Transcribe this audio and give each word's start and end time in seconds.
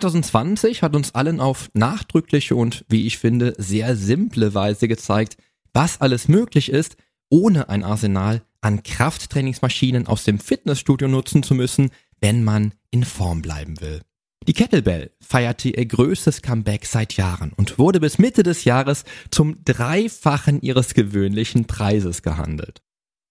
2020 0.00 0.82
hat 0.82 0.96
uns 0.96 1.14
allen 1.14 1.38
auf 1.38 1.68
nachdrückliche 1.74 2.56
und, 2.56 2.86
wie 2.88 3.06
ich 3.06 3.18
finde, 3.18 3.52
sehr 3.58 3.94
simple 3.94 4.54
Weise 4.54 4.88
gezeigt, 4.88 5.36
was 5.74 6.00
alles 6.00 6.28
möglich 6.28 6.70
ist, 6.70 6.96
ohne 7.28 7.68
ein 7.68 7.84
Arsenal 7.84 8.40
an 8.62 8.82
Krafttrainingsmaschinen 8.82 10.06
aus 10.06 10.24
dem 10.24 10.38
Fitnessstudio 10.38 11.08
nutzen 11.08 11.42
zu 11.42 11.54
müssen, 11.54 11.90
wenn 12.22 12.42
man 12.42 12.72
in 12.90 13.04
Form 13.04 13.42
bleiben 13.42 13.82
will. 13.82 14.00
Die 14.46 14.54
Kettlebell 14.54 15.10
feierte 15.20 15.68
ihr 15.68 15.84
größtes 15.84 16.40
Comeback 16.40 16.86
seit 16.86 17.18
Jahren 17.18 17.52
und 17.54 17.78
wurde 17.78 18.00
bis 18.00 18.18
Mitte 18.18 18.42
des 18.42 18.64
Jahres 18.64 19.04
zum 19.30 19.62
Dreifachen 19.62 20.62
ihres 20.62 20.94
gewöhnlichen 20.94 21.66
Preises 21.66 22.22
gehandelt. 22.22 22.80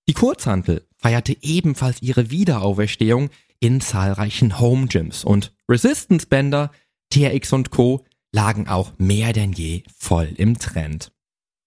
Die 0.07 0.13
Kurzhantel 0.13 0.85
feierte 0.95 1.35
ebenfalls 1.41 2.03
ihre 2.03 2.29
Wiederauferstehung 2.29 3.31
in 3.61 3.79
zahlreichen 3.79 4.59
Home 4.59 4.87
Gyms 4.87 5.23
und 5.23 5.53
Resistance 5.69 6.27
Bänder, 6.27 6.71
TRX 7.11 7.53
und 7.53 7.71
Co. 7.71 8.05
lagen 8.33 8.67
auch 8.67 8.91
mehr 8.97 9.31
denn 9.31 9.53
je 9.53 9.83
voll 9.95 10.29
im 10.35 10.59
Trend. 10.59 11.13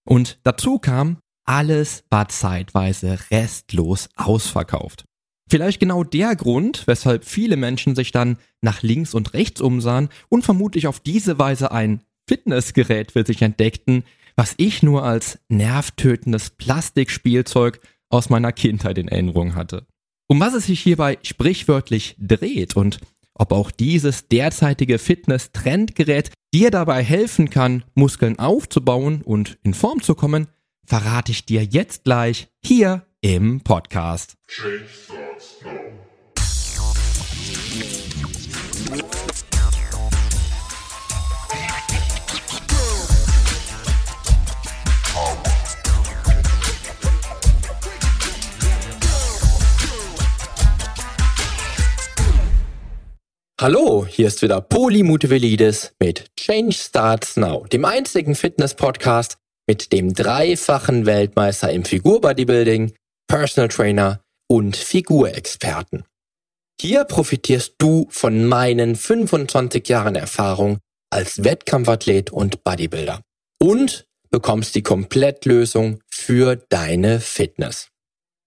Und 0.07 0.39
dazu 0.43 0.77
kam, 0.77 1.17
alles 1.45 2.03
war 2.09 2.27
zeitweise 2.27 3.17
restlos 3.31 4.09
ausverkauft. 4.15 5.05
Vielleicht 5.49 5.79
genau 5.79 6.03
der 6.03 6.35
Grund, 6.35 6.87
weshalb 6.87 7.23
viele 7.23 7.55
Menschen 7.55 7.95
sich 7.95 8.11
dann 8.11 8.37
nach 8.61 8.81
links 8.81 9.13
und 9.13 9.33
rechts 9.33 9.61
umsahen 9.61 10.09
und 10.27 10.43
vermutlich 10.43 10.87
auf 10.87 10.99
diese 10.99 11.37
Weise 11.37 11.71
ein 11.71 12.01
Fitnessgerät 12.27 13.11
für 13.11 13.25
sich 13.25 13.41
entdeckten, 13.43 14.03
was 14.35 14.55
ich 14.57 14.81
nur 14.81 15.03
als 15.03 15.39
nervtötendes 15.47 16.49
Plastikspielzeug 16.49 17.79
aus 18.09 18.29
meiner 18.29 18.51
Kindheit 18.51 18.97
in 18.97 19.07
Erinnerung 19.07 19.55
hatte. 19.55 19.85
Um 20.27 20.39
was 20.39 20.55
es 20.55 20.65
sich 20.65 20.79
hierbei 20.79 21.19
sprichwörtlich 21.21 22.15
dreht 22.17 22.75
und 22.75 22.99
ob 23.35 23.51
auch 23.51 23.69
dieses 23.69 24.27
derzeitige 24.27 24.97
Fitness-Trendgerät 24.97 26.31
dir 26.53 26.71
dabei 26.71 27.03
helfen 27.03 27.49
kann, 27.49 27.83
Muskeln 27.93 28.39
aufzubauen 28.39 29.21
und 29.21 29.59
in 29.61 29.75
Form 29.75 30.01
zu 30.01 30.15
kommen, 30.15 30.47
verrate 30.85 31.31
ich 31.31 31.45
dir 31.45 31.63
jetzt 31.63 32.05
gleich 32.05 32.47
hier 32.63 33.05
im 33.21 33.61
Podcast. 33.61 34.35
Hallo, 53.61 54.05
hier 54.05 54.27
ist 54.27 54.41
wieder 54.41 54.59
Poli 54.59 55.01
Mutevelidis 55.01 55.93
mit 55.97 56.25
Change 56.37 56.73
Starts 56.73 57.37
Now, 57.37 57.65
dem 57.65 57.85
einzigen 57.85 58.35
Fitness-Podcast 58.35 59.37
mit 59.65 59.93
dem 59.93 60.13
dreifachen 60.13 61.05
Weltmeister 61.05 61.71
im 61.71 61.85
Figur-Bodybuilding, 61.85 62.91
Personal 63.29 63.69
Trainer 63.69 64.19
und 64.49 64.75
Figurexperten. 64.75 66.03
Hier 66.81 67.05
profitierst 67.05 67.75
du 67.77 68.07
von 68.09 68.45
meinen 68.45 68.97
25 68.97 69.87
Jahren 69.87 70.15
Erfahrung 70.15 70.79
als 71.09 71.45
Wettkampfathlet 71.45 72.31
und 72.31 72.61
Bodybuilder 72.65 73.21
und 73.61 74.05
bekommst 74.31 74.75
die 74.75 74.83
Komplettlösung 74.83 76.01
für 76.11 76.57
deine 76.57 77.21
Fitness. 77.21 77.87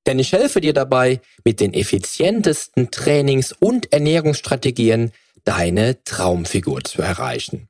Denn 0.08 0.18
ich 0.18 0.32
helfe 0.32 0.62
dir 0.62 0.72
dabei, 0.72 1.20
mit 1.44 1.60
den 1.60 1.74
effizientesten 1.74 2.90
Trainings- 2.90 3.52
und 3.52 3.92
Ernährungsstrategien 3.92 5.12
deine 5.44 6.02
Traumfigur 6.02 6.82
zu 6.82 7.02
erreichen. 7.02 7.68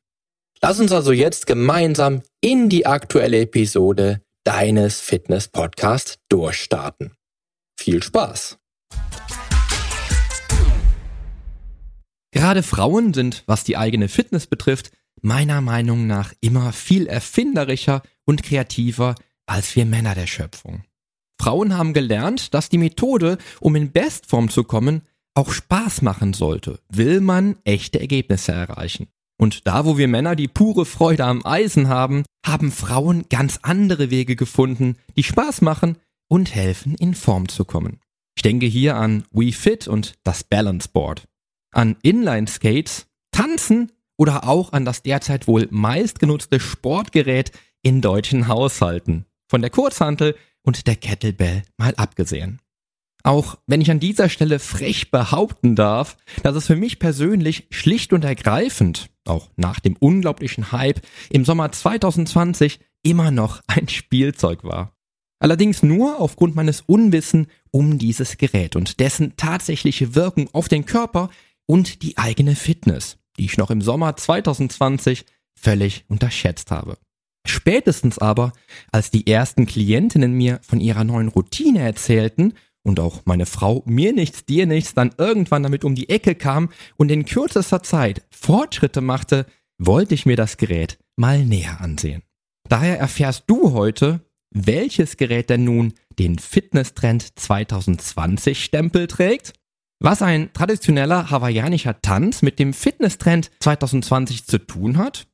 Lass 0.63 0.79
uns 0.79 0.93
also 0.93 1.11
jetzt 1.11 1.49
gemeinsam 1.49 2.23
in 2.41 2.69
die 2.69 2.87
aktuelle 2.87 3.41
Episode 3.41 4.21
deines 4.45 5.01
Fitness-Podcasts 5.01 6.21
durchstarten. 6.29 7.11
Viel 7.77 8.05
Spaß! 8.05 8.59
Gerade 12.31 12.63
Frauen 12.63 13.15
sind, 13.15 13.43
was 13.47 13.65
die 13.65 13.77
eigene 13.77 14.07
Fitness 14.09 14.47
betrifft, 14.47 14.93
meiner 15.23 15.61
Meinung 15.61 16.07
nach 16.07 16.33
immer 16.41 16.73
viel 16.73 17.09
erfinderischer 17.09 18.03
und 18.25 18.45
kreativer 18.45 19.17
als 19.47 19.75
wir 19.75 19.87
Männer 19.87 20.15
der 20.15 20.29
Schöpfung. 20.29 20.85
Frauen 21.41 21.77
haben 21.77 21.93
gelernt, 21.93 22.53
dass 22.55 22.69
die 22.69 22.79
Methode, 22.79 23.39
um 23.61 23.77
in 23.77 23.93
Bestform 23.93 24.49
zu 24.51 24.65
kommen, 24.65 25.03
auch 25.35 25.53
Spaß 25.53 26.03
machen 26.03 26.33
sollte, 26.33 26.81
will 26.89 27.21
man 27.21 27.57
echte 27.65 28.01
Ergebnisse 28.01 28.53
erreichen. 28.53 29.07
Und 29.41 29.67
da, 29.69 29.85
wo 29.85 29.97
wir 29.97 30.09
Männer 30.09 30.35
die 30.35 30.49
pure 30.49 30.85
Freude 30.85 31.25
am 31.25 31.47
Eisen 31.47 31.89
haben, 31.89 32.25
haben 32.45 32.73
Frauen 32.73 33.27
ganz 33.31 33.61
andere 33.63 34.11
Wege 34.11 34.35
gefunden, 34.35 34.97
die 35.17 35.23
Spaß 35.23 35.61
machen 35.61 35.97
und 36.29 36.55
helfen, 36.55 36.97
in 36.97 37.15
Form 37.15 37.49
zu 37.49 37.65
kommen. 37.65 38.01
Ich 38.37 38.43
denke 38.43 38.67
hier 38.67 38.97
an 38.97 39.25
We 39.31 39.53
Fit 39.53 39.87
und 39.87 40.15
das 40.25 40.43
Balance 40.43 40.89
Board, 40.93 41.29
an 41.73 41.97
Inline 42.03 42.49
Skates, 42.49 43.07
Tanzen 43.31 43.93
oder 44.17 44.49
auch 44.49 44.73
an 44.73 44.85
das 44.85 45.03
derzeit 45.03 45.47
wohl 45.47 45.69
meistgenutzte 45.71 46.59
Sportgerät 46.59 47.53
in 47.83 48.01
deutschen 48.01 48.49
Haushalten. 48.49 49.25
Von 49.49 49.63
der 49.63 49.71
Kurzhantel 49.71 50.35
und 50.69 50.87
der 50.87 50.97
Kettlebell 50.97 51.63
mal 51.79 51.95
abgesehen. 51.95 52.61
Auch 53.23 53.57
wenn 53.67 53.81
ich 53.81 53.91
an 53.91 54.01
dieser 54.01 54.29
Stelle 54.29 54.59
frech 54.59 55.11
behaupten 55.11 55.75
darf, 55.75 56.19
dass 56.43 56.57
es 56.57 56.67
für 56.67 56.77
mich 56.77 56.99
persönlich 56.99 57.69
schlicht 57.71 58.13
und 58.13 58.23
ergreifend, 58.23 59.09
auch 59.25 59.49
nach 59.57 59.81
dem 59.81 59.97
unglaublichen 59.97 60.71
Hype 60.71 61.01
im 61.31 61.47
Sommer 61.47 61.73
2020, 61.73 62.81
immer 63.03 63.31
noch 63.31 63.63
ein 63.67 63.89
Spielzeug 63.89 64.63
war. 64.63 64.93
Allerdings 65.41 65.83
nur 65.83 66.21
aufgrund 66.21 66.55
meines 66.55 66.83
Unwissen 66.83 67.47
um 67.71 67.97
dieses 67.97 68.37
Gerät 68.37 68.77
und 68.77 69.01
dessen 69.01 69.37
tatsächliche 69.39 70.15
Wirkung 70.15 70.51
auf 70.53 70.69
den 70.69 70.85
Körper 70.85 71.31
und 71.65 72.03
die 72.03 72.19
eigene 72.19 72.55
Fitness, 72.55 73.17
die 73.39 73.47
ich 73.47 73.57
noch 73.57 73.71
im 73.71 73.81
Sommer 73.81 74.17
2020 74.17 75.25
völlig 75.55 76.05
unterschätzt 76.09 76.71
habe. 76.71 76.99
Spätestens 77.49 78.19
aber, 78.19 78.53
als 78.93 79.11
die 79.11 79.27
ersten 79.27 79.65
Klientinnen 79.65 80.35
mir 80.35 80.61
von 80.63 80.81
ihrer 80.81 81.05
neuen 81.05 81.29
Routine 81.29 81.81
erzählten 81.81 82.53
und 82.83 83.01
auch 83.01 83.23
meine 83.25 83.47
Frau 83.47 83.83
mir 83.87 84.13
nichts, 84.13 84.45
dir 84.45 84.67
nichts 84.67 84.93
dann 84.93 85.15
irgendwann 85.17 85.63
damit 85.63 85.83
um 85.83 85.95
die 85.95 86.11
Ecke 86.11 86.35
kam 86.35 86.69
und 86.97 87.11
in 87.11 87.25
kürzester 87.25 87.83
Zeit 87.83 88.23
Fortschritte 88.31 89.01
machte, 89.01 89.47
wollte 89.79 90.15
ich 90.15 90.27
mir 90.27 90.37
das 90.37 90.59
Gerät 90.59 90.99
mal 91.17 91.43
näher 91.43 91.81
ansehen. 91.81 92.23
Daher 92.69 92.99
erfährst 92.99 93.45
du 93.47 93.73
heute, 93.73 94.21
welches 94.51 95.17
Gerät 95.17 95.49
denn 95.49 95.65
nun 95.65 95.95
den 96.19 96.39
Fitnesstrend 96.39 97.39
2020 97.39 98.63
Stempel 98.63 99.07
trägt, 99.07 99.55
was 100.01 100.21
ein 100.21 100.53
traditioneller 100.53 101.31
hawaiianischer 101.31 102.03
Tanz 102.03 102.43
mit 102.43 102.59
dem 102.59 102.75
Fitnesstrend 102.75 103.51
2020 103.61 104.47
zu 104.47 104.59
tun 104.59 104.99
hat 104.99 105.27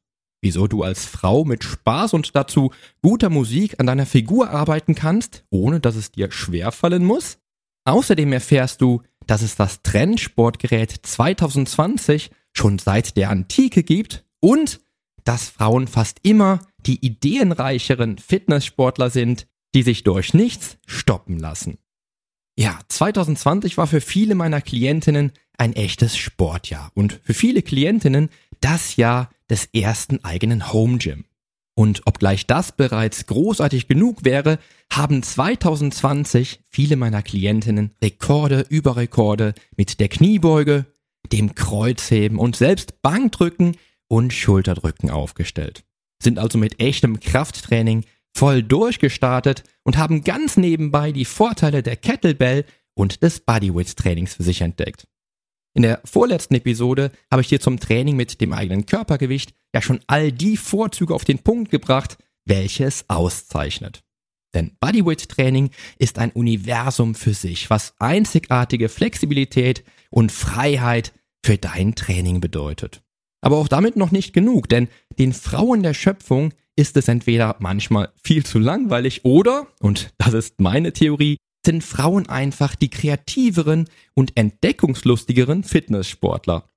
wieso 0.44 0.68
du 0.68 0.84
als 0.84 1.06
Frau 1.06 1.44
mit 1.44 1.64
Spaß 1.64 2.12
und 2.14 2.36
dazu 2.36 2.70
guter 3.02 3.30
Musik 3.30 3.80
an 3.80 3.86
deiner 3.86 4.06
Figur 4.06 4.50
arbeiten 4.50 4.94
kannst, 4.94 5.44
ohne 5.50 5.80
dass 5.80 5.96
es 5.96 6.12
dir 6.12 6.30
schwerfallen 6.30 7.04
muss. 7.04 7.38
Außerdem 7.84 8.32
erfährst 8.32 8.80
du, 8.80 9.02
dass 9.26 9.42
es 9.42 9.56
das 9.56 9.82
Trendsportgerät 9.82 10.92
2020 11.02 12.30
schon 12.52 12.78
seit 12.78 13.16
der 13.16 13.30
Antike 13.30 13.82
gibt 13.82 14.24
und 14.40 14.80
dass 15.24 15.48
Frauen 15.48 15.88
fast 15.88 16.20
immer 16.22 16.60
die 16.86 17.04
ideenreicheren 17.04 18.18
Fitnesssportler 18.18 19.10
sind, 19.10 19.46
die 19.74 19.82
sich 19.82 20.04
durch 20.04 20.34
nichts 20.34 20.76
stoppen 20.86 21.38
lassen. 21.38 21.78
Ja, 22.56 22.78
2020 22.86 23.78
war 23.78 23.86
für 23.86 24.00
viele 24.00 24.34
meiner 24.34 24.60
Klientinnen 24.60 25.32
ein 25.56 25.72
echtes 25.72 26.16
Sportjahr 26.16 26.92
und 26.94 27.20
für 27.24 27.34
viele 27.34 27.62
Klientinnen 27.62 28.28
das 28.60 28.96
Jahr 28.96 29.30
des 29.50 29.66
ersten 29.72 30.24
eigenen 30.24 30.72
Home 30.72 30.98
Gym. 30.98 31.24
Und 31.76 32.02
obgleich 32.06 32.46
das 32.46 32.72
bereits 32.72 33.26
großartig 33.26 33.88
genug 33.88 34.24
wäre, 34.24 34.58
haben 34.92 35.22
2020 35.22 36.60
viele 36.70 36.96
meiner 36.96 37.22
Klientinnen 37.22 37.90
Rekorde 38.02 38.64
über 38.68 38.96
Rekorde 38.96 39.54
mit 39.76 39.98
der 39.98 40.08
Kniebeuge, 40.08 40.86
dem 41.32 41.54
Kreuzheben 41.54 42.38
und 42.38 42.54
selbst 42.54 43.02
Bankdrücken 43.02 43.76
und 44.06 44.32
Schulterdrücken 44.32 45.10
aufgestellt. 45.10 45.84
Sind 46.22 46.38
also 46.38 46.58
mit 46.58 46.80
echtem 46.80 47.18
Krafttraining 47.18 48.04
voll 48.36 48.62
durchgestartet 48.62 49.64
und 49.82 49.96
haben 49.96 50.22
ganz 50.22 50.56
nebenbei 50.56 51.10
die 51.10 51.24
Vorteile 51.24 51.82
der 51.82 51.96
Kettlebell 51.96 52.64
und 52.94 53.22
des 53.22 53.40
Bodyweight 53.40 53.96
Trainings 53.96 54.34
für 54.34 54.44
sich 54.44 54.60
entdeckt. 54.60 55.08
In 55.76 55.82
der 55.82 56.00
vorletzten 56.04 56.54
Episode 56.54 57.10
habe 57.32 57.42
ich 57.42 57.48
dir 57.48 57.60
zum 57.60 57.80
Training 57.80 58.14
mit 58.14 58.40
dem 58.40 58.52
eigenen 58.52 58.86
Körpergewicht 58.86 59.54
ja 59.74 59.82
schon 59.82 60.00
all 60.06 60.30
die 60.30 60.56
Vorzüge 60.56 61.12
auf 61.12 61.24
den 61.24 61.40
Punkt 61.40 61.70
gebracht, 61.70 62.16
welche 62.44 62.84
es 62.84 63.04
auszeichnet. 63.08 64.04
Denn 64.54 64.76
Bodyweight 64.78 65.28
Training 65.28 65.70
ist 65.98 66.20
ein 66.20 66.30
Universum 66.30 67.16
für 67.16 67.34
sich, 67.34 67.70
was 67.70 67.94
einzigartige 67.98 68.88
Flexibilität 68.88 69.82
und 70.10 70.30
Freiheit 70.30 71.12
für 71.44 71.58
dein 71.58 71.96
Training 71.96 72.40
bedeutet. 72.40 73.02
Aber 73.40 73.56
auch 73.56 73.66
damit 73.66 73.96
noch 73.96 74.12
nicht 74.12 74.32
genug, 74.32 74.68
denn 74.68 74.88
den 75.18 75.32
Frauen 75.32 75.82
der 75.82 75.92
Schöpfung 75.92 76.54
ist 76.76 76.96
es 76.96 77.08
entweder 77.08 77.56
manchmal 77.58 78.12
viel 78.22 78.46
zu 78.46 78.60
langweilig 78.60 79.24
oder, 79.24 79.66
und 79.80 80.14
das 80.18 80.34
ist 80.34 80.60
meine 80.60 80.92
Theorie, 80.92 81.36
sind 81.64 81.82
Frauen 81.82 82.28
einfach 82.28 82.74
die 82.74 82.90
kreativeren 82.90 83.88
und 84.14 84.36
entdeckungslustigeren 84.36 85.64
Fitnesssportler. 85.64 86.68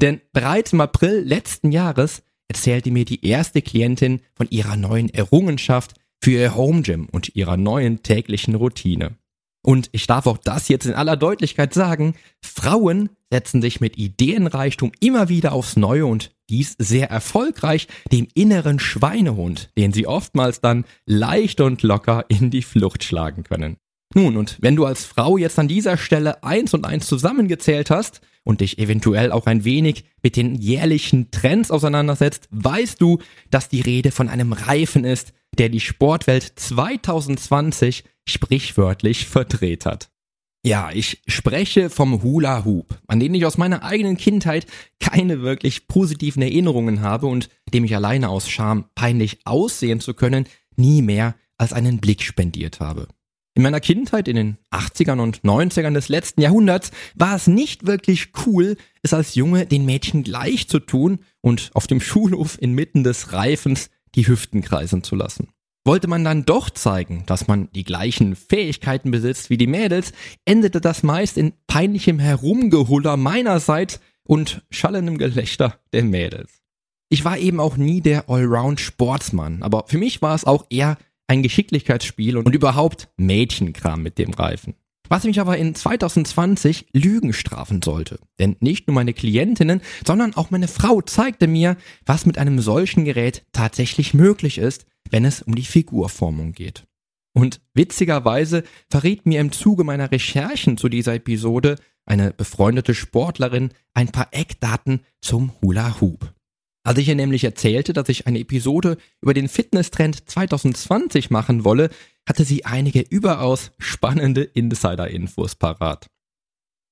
Denn 0.00 0.20
bereits 0.32 0.72
im 0.72 0.80
April 0.80 1.20
letzten 1.20 1.72
Jahres 1.72 2.22
erzählte 2.48 2.90
mir 2.90 3.04
die 3.04 3.26
erste 3.26 3.62
Klientin 3.62 4.20
von 4.34 4.48
ihrer 4.50 4.76
neuen 4.76 5.08
Errungenschaft 5.08 5.94
für 6.22 6.32
ihr 6.32 6.54
Home 6.54 6.82
Gym 6.82 7.08
und 7.10 7.36
ihrer 7.36 7.56
neuen 7.56 8.02
täglichen 8.02 8.54
Routine. 8.54 9.16
Und 9.64 9.88
ich 9.92 10.06
darf 10.06 10.26
auch 10.26 10.36
das 10.36 10.68
jetzt 10.68 10.84
in 10.84 10.92
aller 10.92 11.16
Deutlichkeit 11.16 11.72
sagen, 11.72 12.14
Frauen 12.42 13.08
setzen 13.30 13.62
sich 13.62 13.80
mit 13.80 13.96
Ideenreichtum 13.96 14.92
immer 15.00 15.30
wieder 15.30 15.52
aufs 15.52 15.76
Neue 15.76 16.04
und 16.04 16.34
dies 16.50 16.76
sehr 16.78 17.08
erfolgreich 17.10 17.88
dem 18.12 18.28
inneren 18.34 18.78
Schweinehund, 18.78 19.70
den 19.78 19.94
sie 19.94 20.06
oftmals 20.06 20.60
dann 20.60 20.84
leicht 21.06 21.62
und 21.62 21.82
locker 21.82 22.26
in 22.28 22.50
die 22.50 22.62
Flucht 22.62 23.04
schlagen 23.04 23.42
können. 23.42 23.78
Nun, 24.14 24.36
und 24.36 24.56
wenn 24.60 24.76
du 24.76 24.86
als 24.86 25.04
Frau 25.04 25.36
jetzt 25.36 25.58
an 25.58 25.66
dieser 25.66 25.96
Stelle 25.96 26.44
eins 26.44 26.72
und 26.72 26.86
eins 26.86 27.06
zusammengezählt 27.06 27.90
hast 27.90 28.20
und 28.44 28.60
dich 28.60 28.78
eventuell 28.78 29.32
auch 29.32 29.46
ein 29.46 29.64
wenig 29.64 30.04
mit 30.22 30.36
den 30.36 30.54
jährlichen 30.54 31.32
Trends 31.32 31.72
auseinandersetzt, 31.72 32.48
weißt 32.52 33.00
du, 33.00 33.18
dass 33.50 33.68
die 33.68 33.80
Rede 33.80 34.12
von 34.12 34.28
einem 34.28 34.52
Reifen 34.52 35.04
ist, 35.04 35.32
der 35.58 35.68
die 35.68 35.80
Sportwelt 35.80 36.52
2020 36.56 38.04
sprichwörtlich 38.24 39.26
verdreht 39.26 39.84
hat. 39.84 40.10
Ja, 40.64 40.90
ich 40.92 41.22
spreche 41.26 41.90
vom 41.90 42.22
Hula 42.22 42.64
Hoop, 42.64 42.98
an 43.06 43.20
den 43.20 43.34
ich 43.34 43.44
aus 43.44 43.58
meiner 43.58 43.82
eigenen 43.82 44.16
Kindheit 44.16 44.66
keine 44.98 45.42
wirklich 45.42 45.88
positiven 45.88 46.40
Erinnerungen 46.40 47.02
habe 47.02 47.26
und 47.26 47.50
dem 47.74 47.84
ich 47.84 47.94
alleine 47.94 48.30
aus 48.30 48.48
Scham 48.48 48.86
peinlich 48.94 49.40
aussehen 49.44 50.00
zu 50.00 50.14
können 50.14 50.46
nie 50.76 51.02
mehr 51.02 51.34
als 51.58 51.72
einen 51.72 51.98
Blick 51.98 52.22
spendiert 52.22 52.80
habe. 52.80 53.08
In 53.56 53.62
meiner 53.62 53.80
Kindheit 53.80 54.26
in 54.26 54.34
den 54.34 54.58
80ern 54.72 55.20
und 55.20 55.42
90ern 55.42 55.94
des 55.94 56.08
letzten 56.08 56.40
Jahrhunderts 56.40 56.90
war 57.14 57.36
es 57.36 57.46
nicht 57.46 57.86
wirklich 57.86 58.32
cool, 58.46 58.76
es 59.02 59.14
als 59.14 59.36
Junge 59.36 59.64
den 59.64 59.84
Mädchen 59.84 60.24
gleich 60.24 60.68
zu 60.68 60.80
tun 60.80 61.20
und 61.40 61.70
auf 61.74 61.86
dem 61.86 62.00
Schulhof 62.00 62.60
inmitten 62.60 63.04
des 63.04 63.32
Reifens 63.32 63.90
die 64.16 64.26
Hüften 64.26 64.60
kreisen 64.60 65.04
zu 65.04 65.14
lassen. 65.14 65.50
Wollte 65.84 66.08
man 66.08 66.24
dann 66.24 66.44
doch 66.44 66.68
zeigen, 66.68 67.22
dass 67.26 67.46
man 67.46 67.70
die 67.72 67.84
gleichen 67.84 68.34
Fähigkeiten 68.34 69.12
besitzt 69.12 69.50
wie 69.50 69.58
die 69.58 69.68
Mädels, 69.68 70.12
endete 70.44 70.80
das 70.80 71.04
meist 71.04 71.36
in 71.36 71.52
peinlichem 71.68 72.18
Herumgehuller 72.18 73.16
meinerseits 73.16 74.00
und 74.24 74.62
schallendem 74.70 75.16
Gelächter 75.16 75.78
der 75.92 76.02
Mädels. 76.02 76.62
Ich 77.08 77.24
war 77.24 77.38
eben 77.38 77.60
auch 77.60 77.76
nie 77.76 78.00
der 78.00 78.28
Allround-Sportsmann, 78.28 79.62
aber 79.62 79.84
für 79.86 79.98
mich 79.98 80.22
war 80.22 80.34
es 80.34 80.44
auch 80.44 80.66
eher 80.70 80.96
ein 81.26 81.42
Geschicklichkeitsspiel 81.42 82.36
und 82.36 82.54
überhaupt 82.54 83.08
Mädchenkram 83.16 84.02
mit 84.02 84.18
dem 84.18 84.32
Reifen. 84.32 84.74
Was 85.08 85.24
mich 85.24 85.38
aber 85.38 85.58
in 85.58 85.74
2020 85.74 86.86
Lügen 86.92 87.34
strafen 87.34 87.82
sollte. 87.82 88.18
Denn 88.38 88.56
nicht 88.60 88.86
nur 88.86 88.94
meine 88.94 89.12
Klientinnen, 89.12 89.82
sondern 90.06 90.34
auch 90.34 90.50
meine 90.50 90.68
Frau 90.68 91.02
zeigte 91.02 91.46
mir, 91.46 91.76
was 92.06 92.24
mit 92.24 92.38
einem 92.38 92.58
solchen 92.60 93.04
Gerät 93.04 93.44
tatsächlich 93.52 94.14
möglich 94.14 94.58
ist, 94.58 94.86
wenn 95.10 95.26
es 95.26 95.42
um 95.42 95.54
die 95.54 95.64
Figurformung 95.64 96.52
geht. 96.52 96.86
Und 97.34 97.60
witzigerweise 97.74 98.62
verriet 98.88 99.26
mir 99.26 99.40
im 99.40 99.52
Zuge 99.52 99.84
meiner 99.84 100.10
Recherchen 100.10 100.78
zu 100.78 100.88
dieser 100.88 101.14
Episode 101.14 101.76
eine 102.06 102.32
befreundete 102.32 102.94
Sportlerin 102.94 103.70
ein 103.92 104.08
paar 104.08 104.28
Eckdaten 104.30 105.00
zum 105.20 105.52
Hula 105.60 106.00
Hoop. 106.00 106.32
Als 106.84 106.98
ich 106.98 107.08
ihr 107.08 107.14
nämlich 107.14 107.44
erzählte, 107.44 107.94
dass 107.94 108.10
ich 108.10 108.26
eine 108.26 108.40
Episode 108.40 108.98
über 109.22 109.32
den 109.32 109.48
Fitnesstrend 109.48 110.28
2020 110.28 111.30
machen 111.30 111.64
wolle, 111.64 111.88
hatte 112.28 112.44
sie 112.44 112.66
einige 112.66 113.00
überaus 113.00 113.72
spannende 113.78 114.42
Insider-Infos 114.42 115.54
parat. 115.54 116.10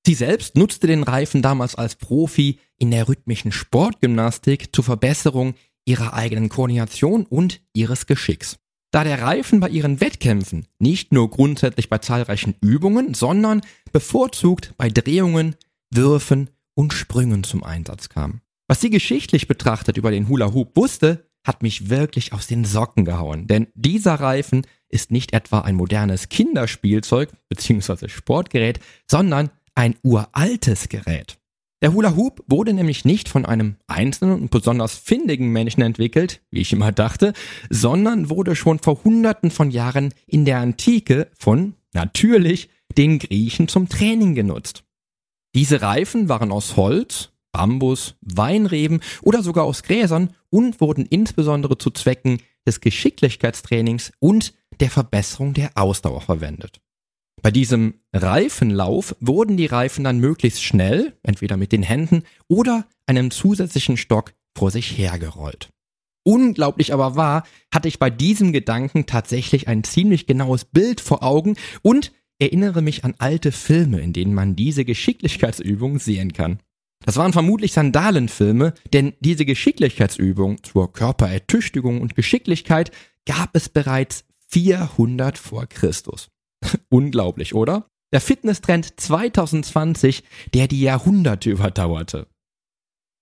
Sie 0.06 0.14
selbst 0.14 0.56
nutzte 0.56 0.86
den 0.86 1.02
Reifen 1.02 1.42
damals 1.42 1.74
als 1.74 1.94
Profi 1.94 2.58
in 2.78 2.90
der 2.90 3.06
rhythmischen 3.06 3.52
Sportgymnastik 3.52 4.74
zur 4.74 4.82
Verbesserung 4.82 5.54
ihrer 5.84 6.14
eigenen 6.14 6.48
Koordination 6.48 7.24
und 7.26 7.60
ihres 7.72 8.06
Geschicks. 8.06 8.58
Da 8.92 9.04
der 9.04 9.22
Reifen 9.22 9.60
bei 9.60 9.68
ihren 9.68 10.00
Wettkämpfen 10.00 10.66
nicht 10.78 11.12
nur 11.12 11.30
grundsätzlich 11.30 11.88
bei 11.88 11.98
zahlreichen 11.98 12.54
Übungen, 12.60 13.14
sondern 13.14 13.62
bevorzugt 13.92 14.74
bei 14.76 14.88
Drehungen, 14.88 15.56
Würfen 15.90 16.50
und 16.74 16.92
Sprüngen 16.92 17.44
zum 17.44 17.62
Einsatz 17.62 18.08
kam. 18.08 18.40
Was 18.72 18.80
sie 18.80 18.88
geschichtlich 18.88 19.48
betrachtet 19.48 19.98
über 19.98 20.10
den 20.10 20.30
Hula 20.30 20.54
Hoop 20.54 20.78
wusste, 20.78 21.28
hat 21.46 21.62
mich 21.62 21.90
wirklich 21.90 22.32
aus 22.32 22.46
den 22.46 22.64
Socken 22.64 23.04
gehauen, 23.04 23.46
denn 23.46 23.66
dieser 23.74 24.14
Reifen 24.14 24.66
ist 24.88 25.10
nicht 25.10 25.34
etwa 25.34 25.60
ein 25.60 25.74
modernes 25.74 26.30
Kinderspielzeug 26.30 27.28
bzw. 27.50 28.08
Sportgerät, 28.08 28.80
sondern 29.06 29.50
ein 29.74 29.96
uraltes 30.02 30.88
Gerät. 30.88 31.36
Der 31.82 31.92
Hula 31.92 32.16
Hoop 32.16 32.42
wurde 32.46 32.72
nämlich 32.72 33.04
nicht 33.04 33.28
von 33.28 33.44
einem 33.44 33.76
einzelnen 33.88 34.40
und 34.40 34.50
besonders 34.50 34.96
findigen 34.96 35.52
Menschen 35.52 35.82
entwickelt, 35.82 36.40
wie 36.50 36.60
ich 36.60 36.72
immer 36.72 36.92
dachte, 36.92 37.34
sondern 37.68 38.30
wurde 38.30 38.56
schon 38.56 38.78
vor 38.78 39.04
hunderten 39.04 39.50
von 39.50 39.70
Jahren 39.70 40.14
in 40.26 40.46
der 40.46 40.60
Antike 40.60 41.30
von, 41.38 41.74
natürlich, 41.92 42.70
den 42.96 43.18
Griechen 43.18 43.68
zum 43.68 43.90
Training 43.90 44.34
genutzt. 44.34 44.82
Diese 45.54 45.82
Reifen 45.82 46.30
waren 46.30 46.50
aus 46.50 46.76
Holz, 46.76 47.31
Bambus, 47.52 48.16
Weinreben 48.22 49.00
oder 49.22 49.42
sogar 49.42 49.64
aus 49.64 49.82
Gräsern 49.82 50.34
und 50.50 50.80
wurden 50.80 51.06
insbesondere 51.06 51.78
zu 51.78 51.90
Zwecken 51.90 52.38
des 52.66 52.80
Geschicklichkeitstrainings 52.80 54.12
und 54.18 54.54
der 54.80 54.90
Verbesserung 54.90 55.54
der 55.54 55.70
Ausdauer 55.74 56.22
verwendet. 56.22 56.80
Bei 57.42 57.50
diesem 57.50 57.94
Reifenlauf 58.12 59.16
wurden 59.20 59.56
die 59.56 59.66
Reifen 59.66 60.04
dann 60.04 60.18
möglichst 60.18 60.62
schnell, 60.62 61.16
entweder 61.22 61.56
mit 61.56 61.72
den 61.72 61.82
Händen 61.82 62.22
oder 62.48 62.86
einem 63.06 63.30
zusätzlichen 63.30 63.96
Stock 63.96 64.32
vor 64.56 64.70
sich 64.70 64.96
hergerollt. 64.96 65.70
Unglaublich 66.24 66.92
aber 66.92 67.16
wahr, 67.16 67.44
hatte 67.74 67.88
ich 67.88 67.98
bei 67.98 68.10
diesem 68.10 68.52
Gedanken 68.52 69.06
tatsächlich 69.06 69.66
ein 69.66 69.82
ziemlich 69.82 70.26
genaues 70.26 70.64
Bild 70.64 71.00
vor 71.00 71.24
Augen 71.24 71.56
und 71.82 72.12
erinnere 72.38 72.80
mich 72.80 73.04
an 73.04 73.14
alte 73.18 73.50
Filme, 73.50 74.00
in 74.00 74.12
denen 74.12 74.34
man 74.34 74.54
diese 74.54 74.84
Geschicklichkeitsübung 74.84 75.98
sehen 75.98 76.32
kann. 76.32 76.60
Das 77.04 77.16
waren 77.16 77.32
vermutlich 77.32 77.72
Sandalenfilme, 77.72 78.74
denn 78.92 79.14
diese 79.20 79.44
Geschicklichkeitsübung 79.44 80.62
zur 80.62 80.92
Körperertüchtigung 80.92 82.00
und 82.00 82.14
Geschicklichkeit 82.14 82.90
gab 83.26 83.54
es 83.54 83.68
bereits 83.68 84.24
400 84.48 85.38
vor 85.38 85.66
Christus. 85.66 86.28
Unglaublich, 86.88 87.54
oder? 87.54 87.86
Der 88.12 88.20
Fitnesstrend 88.20 89.00
2020, 89.00 90.22
der 90.54 90.68
die 90.68 90.82
Jahrhunderte 90.82 91.50
überdauerte. 91.50 92.26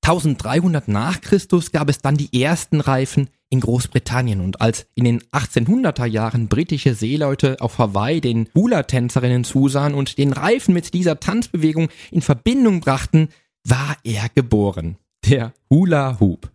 1300 0.02 0.88
nach 0.88 1.20
Christus 1.20 1.72
gab 1.72 1.88
es 1.88 1.98
dann 1.98 2.16
die 2.16 2.42
ersten 2.42 2.80
Reifen 2.80 3.28
in 3.50 3.60
Großbritannien 3.60 4.40
und 4.40 4.60
als 4.60 4.86
in 4.94 5.04
den 5.04 5.20
1800er 5.32 6.06
Jahren 6.06 6.48
britische 6.48 6.94
Seeleute 6.94 7.60
auf 7.60 7.78
Hawaii 7.78 8.20
den 8.20 8.48
Hula-Tänzerinnen 8.54 9.44
zusahen 9.44 9.94
und 9.94 10.18
den 10.18 10.32
Reifen 10.32 10.72
mit 10.72 10.94
dieser 10.94 11.20
Tanzbewegung 11.20 11.90
in 12.10 12.22
Verbindung 12.22 12.80
brachten, 12.80 13.28
war 13.64 13.96
er 14.04 14.28
geboren. 14.34 14.96
Der 15.26 15.52
Hula 15.68 16.18
Hoop. 16.20 16.50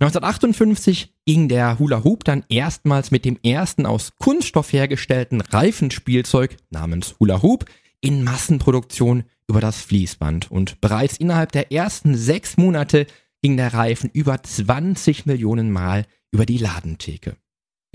1958 0.00 1.12
ging 1.26 1.48
der 1.48 1.78
Hula 1.78 2.04
Hoop 2.04 2.24
dann 2.24 2.44
erstmals 2.48 3.10
mit 3.10 3.24
dem 3.24 3.38
ersten 3.42 3.84
aus 3.84 4.12
Kunststoff 4.18 4.72
hergestellten 4.72 5.40
Reifenspielzeug 5.40 6.56
namens 6.70 7.16
Hula 7.18 7.42
Hoop 7.42 7.64
in 8.00 8.22
Massenproduktion 8.22 9.24
über 9.48 9.60
das 9.60 9.80
Fließband 9.82 10.50
und 10.50 10.80
bereits 10.80 11.16
innerhalb 11.16 11.52
der 11.52 11.72
ersten 11.72 12.16
sechs 12.16 12.56
Monate 12.56 13.06
ging 13.42 13.56
der 13.56 13.74
Reifen 13.74 14.10
über 14.12 14.42
20 14.42 15.26
Millionen 15.26 15.70
Mal 15.70 16.06
über 16.30 16.46
die 16.46 16.58
Ladentheke. 16.58 17.36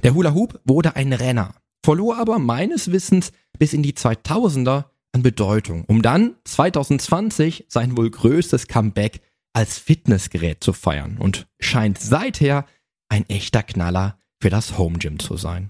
Der 0.04 0.14
Hula 0.14 0.34
Hoop 0.34 0.60
wurde 0.66 0.96
ein 0.96 1.14
Renner, 1.14 1.56
verlor 1.84 2.18
aber 2.18 2.40
meines 2.40 2.92
Wissens 2.92 3.32
bis 3.58 3.74
in 3.74 3.84
die 3.84 3.94
2000er 3.94 4.86
an 5.14 5.24
Bedeutung, 5.24 5.86
um 5.86 6.02
dann 6.02 6.36
2020 6.44 7.66
sein 7.70 7.96
wohl 7.96 8.10
größtes 8.10 8.68
Comeback 8.68 9.22
als 9.54 9.78
Fitnessgerät 9.78 10.64
zu 10.64 10.74
feiern 10.74 11.18
und 11.18 11.48
scheint 11.60 12.00
seither 12.00 12.66
ein 13.10 13.30
echter 13.30 13.64
Knaller 13.64 14.18
für 14.42 14.50
das 14.50 14.78
Home 14.78 14.98
Gym 14.98 15.20
zu 15.20 15.38
sein. 15.38 15.70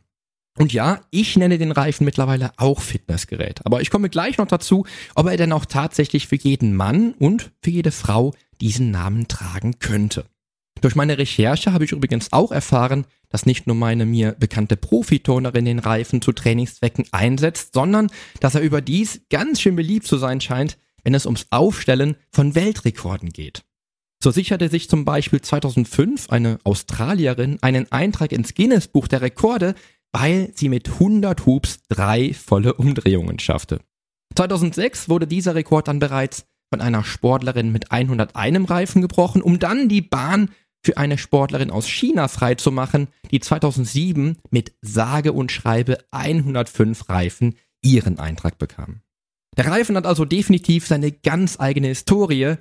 Und 0.57 0.71
ja, 0.71 1.01
ich 1.09 1.35
nenne 1.35 1.57
den 1.57 1.71
Reifen 1.71 2.05
mittlerweile 2.05 2.51
auch 2.57 2.79
Fitnessgerät, 2.79 3.65
aber 3.65 3.81
ich 3.81 3.89
komme 3.89 4.09
gleich 4.09 4.37
noch 4.37 4.47
dazu, 4.47 4.85
ob 5.15 5.27
er 5.27 5.37
denn 5.37 5.51
auch 5.51 5.65
tatsächlich 5.65 6.27
für 6.27 6.35
jeden 6.35 6.75
Mann 6.75 7.13
und 7.13 7.51
für 7.61 7.71
jede 7.71 7.91
Frau 7.91 8.33
diesen 8.61 8.91
Namen 8.91 9.27
tragen 9.27 9.79
könnte. 9.79 10.25
Durch 10.83 10.95
meine 10.95 11.17
Recherche 11.17 11.71
habe 11.71 11.85
ich 11.85 11.93
übrigens 11.93 12.33
auch 12.33 12.51
erfahren, 12.51 13.05
dass 13.29 13.45
nicht 13.45 13.67
nur 13.67 13.75
meine 13.77 14.05
mir 14.05 14.33
bekannte 14.33 14.75
Profiturnerin 14.75 15.63
den 15.63 15.79
Reifen 15.79 16.21
zu 16.21 16.33
Trainingszwecken 16.33 17.05
einsetzt, 17.13 17.73
sondern 17.73 18.11
dass 18.41 18.55
er 18.55 18.61
überdies 18.61 19.21
ganz 19.29 19.61
schön 19.61 19.77
beliebt 19.77 20.05
zu 20.05 20.17
sein 20.17 20.41
scheint, 20.41 20.77
wenn 21.05 21.13
es 21.13 21.25
ums 21.25 21.47
Aufstellen 21.51 22.17
von 22.31 22.53
Weltrekorden 22.53 23.29
geht. 23.29 23.63
So 24.21 24.29
sicherte 24.31 24.67
sich 24.67 24.89
zum 24.89 25.05
Beispiel 25.05 25.39
2005 25.39 26.29
eine 26.29 26.59
Australierin 26.65 27.59
einen 27.61 27.89
Eintrag 27.93 28.33
ins 28.33 28.53
Guinness 28.53 28.89
Buch 28.89 29.07
der 29.07 29.21
Rekorde, 29.21 29.75
weil 30.11 30.51
sie 30.53 30.67
mit 30.67 30.89
100 30.89 31.45
Hubs 31.45 31.79
drei 31.87 32.33
volle 32.33 32.73
Umdrehungen 32.73 33.39
schaffte. 33.39 33.79
2006 34.35 35.07
wurde 35.07 35.27
dieser 35.27 35.55
Rekord 35.55 35.87
dann 35.87 35.99
bereits 35.99 36.45
von 36.73 36.81
einer 36.81 37.05
Sportlerin 37.05 37.71
mit 37.71 37.91
101 37.91 38.69
Reifen 38.69 39.01
gebrochen, 39.01 39.41
um 39.41 39.59
dann 39.59 39.87
die 39.87 40.01
Bahn 40.01 40.49
für 40.83 40.97
eine 40.97 41.17
Sportlerin 41.17 41.71
aus 41.71 41.87
China 41.87 42.27
freizumachen, 42.27 43.07
die 43.31 43.39
2007 43.39 44.37
mit 44.51 44.73
sage 44.81 45.33
und 45.33 45.51
schreibe 45.51 45.99
105 46.11 47.09
Reifen 47.09 47.55
ihren 47.81 48.19
Eintrag 48.19 48.57
bekam. 48.57 49.01
Der 49.57 49.67
Reifen 49.67 49.95
hat 49.95 50.05
also 50.05 50.25
definitiv 50.25 50.87
seine 50.87 51.11
ganz 51.11 51.59
eigene 51.59 51.87
Historie 51.87 52.55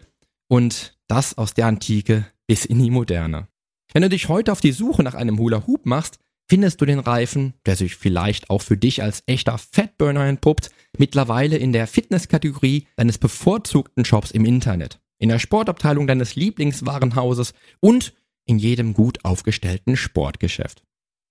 und 0.48 0.98
das 1.08 1.36
aus 1.38 1.54
der 1.54 1.66
Antike 1.66 2.26
bis 2.46 2.64
in 2.64 2.82
die 2.82 2.90
Moderne. 2.90 3.48
Wenn 3.92 4.02
du 4.02 4.08
dich 4.08 4.28
heute 4.28 4.52
auf 4.52 4.60
die 4.60 4.72
Suche 4.72 5.02
nach 5.02 5.14
einem 5.14 5.38
Hula 5.38 5.66
Hoop 5.66 5.86
machst, 5.86 6.18
findest 6.48 6.80
du 6.80 6.84
den 6.84 6.98
Reifen, 6.98 7.54
der 7.66 7.76
sich 7.76 7.96
vielleicht 7.96 8.50
auch 8.50 8.62
für 8.62 8.76
dich 8.76 9.02
als 9.02 9.22
echter 9.26 9.56
Fatburner 9.58 10.26
entpuppt, 10.26 10.70
mittlerweile 10.98 11.56
in 11.56 11.72
der 11.72 11.86
Fitnesskategorie 11.86 12.86
deines 12.96 13.18
bevorzugten 13.18 14.04
Shops 14.04 14.30
im 14.30 14.44
Internet, 14.44 15.00
in 15.22 15.28
der 15.28 15.38
Sportabteilung 15.38 16.08
deines 16.08 16.34
Lieblingswarenhauses 16.34 17.54
und 17.78 18.12
in 18.44 18.58
jedem 18.58 18.92
gut 18.92 19.24
aufgestellten 19.24 19.96
Sportgeschäft. 19.96 20.82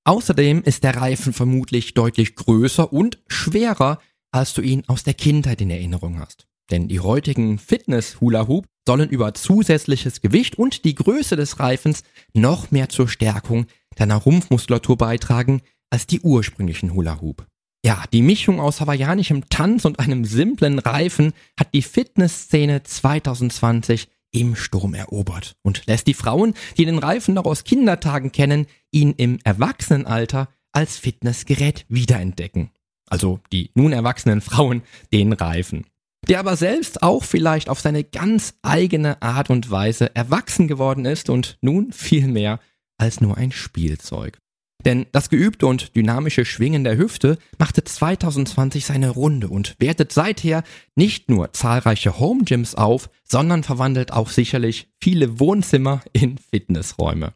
Außerdem 0.05 0.63
ist 0.63 0.85
der 0.85 0.95
Reifen 0.95 1.33
vermutlich 1.33 1.93
deutlich 1.93 2.35
größer 2.35 2.93
und 2.93 3.19
schwerer, 3.27 3.99
als 4.31 4.53
du 4.53 4.61
ihn 4.61 4.83
aus 4.87 5.03
der 5.03 5.13
Kindheit 5.13 5.59
in 5.59 5.69
Erinnerung 5.69 6.19
hast. 6.19 6.47
Denn 6.71 6.87
die 6.87 7.01
heutigen 7.01 7.59
Fitness-Hula-Hoop 7.59 8.65
sollen 8.87 9.09
über 9.09 9.33
zusätzliches 9.33 10.21
Gewicht 10.21 10.57
und 10.57 10.85
die 10.85 10.95
Größe 10.95 11.35
des 11.35 11.59
Reifens 11.59 12.03
noch 12.33 12.71
mehr 12.71 12.87
zur 12.87 13.09
Stärkung 13.09 13.65
deiner 13.97 14.15
Rumpfmuskulatur 14.15 14.97
beitragen 14.97 15.61
als 15.89 16.07
die 16.07 16.21
ursprünglichen 16.21 16.93
Hula-Hoop. 16.93 17.45
Ja, 17.83 18.03
die 18.13 18.21
Mischung 18.21 18.59
aus 18.59 18.79
hawaiianischem 18.79 19.49
Tanz 19.49 19.85
und 19.85 19.99
einem 19.99 20.23
simplen 20.25 20.79
Reifen 20.79 21.33
hat 21.59 21.73
die 21.73 21.81
Fitnessszene 21.81 22.83
2020 22.83 24.07
im 24.31 24.55
Sturm 24.55 24.93
erobert 24.93 25.55
und 25.63 25.85
lässt 25.87 26.07
die 26.07 26.13
Frauen, 26.13 26.53
die 26.77 26.85
den 26.85 26.99
Reifen 26.99 27.33
noch 27.33 27.45
aus 27.45 27.63
Kindertagen 27.63 28.31
kennen, 28.31 28.67
ihn 28.91 29.13
im 29.17 29.39
Erwachsenenalter 29.43 30.49
als 30.71 30.97
Fitnessgerät 30.97 31.85
wiederentdecken. 31.89 32.69
Also 33.09 33.39
die 33.51 33.71
nun 33.73 33.91
erwachsenen 33.91 34.41
Frauen 34.41 34.83
den 35.11 35.33
Reifen 35.33 35.85
der 36.27 36.39
aber 36.39 36.55
selbst 36.55 37.01
auch 37.03 37.23
vielleicht 37.23 37.69
auf 37.69 37.79
seine 37.79 38.03
ganz 38.03 38.53
eigene 38.61 39.21
Art 39.21 39.49
und 39.49 39.71
Weise 39.71 40.15
erwachsen 40.15 40.67
geworden 40.67 41.05
ist 41.05 41.29
und 41.29 41.57
nun 41.61 41.91
viel 41.91 42.27
mehr 42.27 42.59
als 42.97 43.21
nur 43.21 43.37
ein 43.37 43.51
Spielzeug. 43.51 44.37
Denn 44.85 45.05
das 45.11 45.29
geübte 45.29 45.67
und 45.67 45.95
dynamische 45.95 46.45
Schwingen 46.45 46.83
der 46.83 46.97
Hüfte 46.97 47.37
machte 47.59 47.83
2020 47.83 48.85
seine 48.85 49.09
Runde 49.09 49.47
und 49.47 49.75
wertet 49.79 50.11
seither 50.11 50.63
nicht 50.95 51.29
nur 51.29 51.53
zahlreiche 51.53 52.19
Home 52.19 52.43
Gyms 52.43 52.75
auf, 52.75 53.09
sondern 53.23 53.63
verwandelt 53.63 54.11
auch 54.11 54.29
sicherlich 54.29 54.89
viele 54.99 55.39
Wohnzimmer 55.39 56.01
in 56.13 56.37
Fitnessräume. 56.37 57.33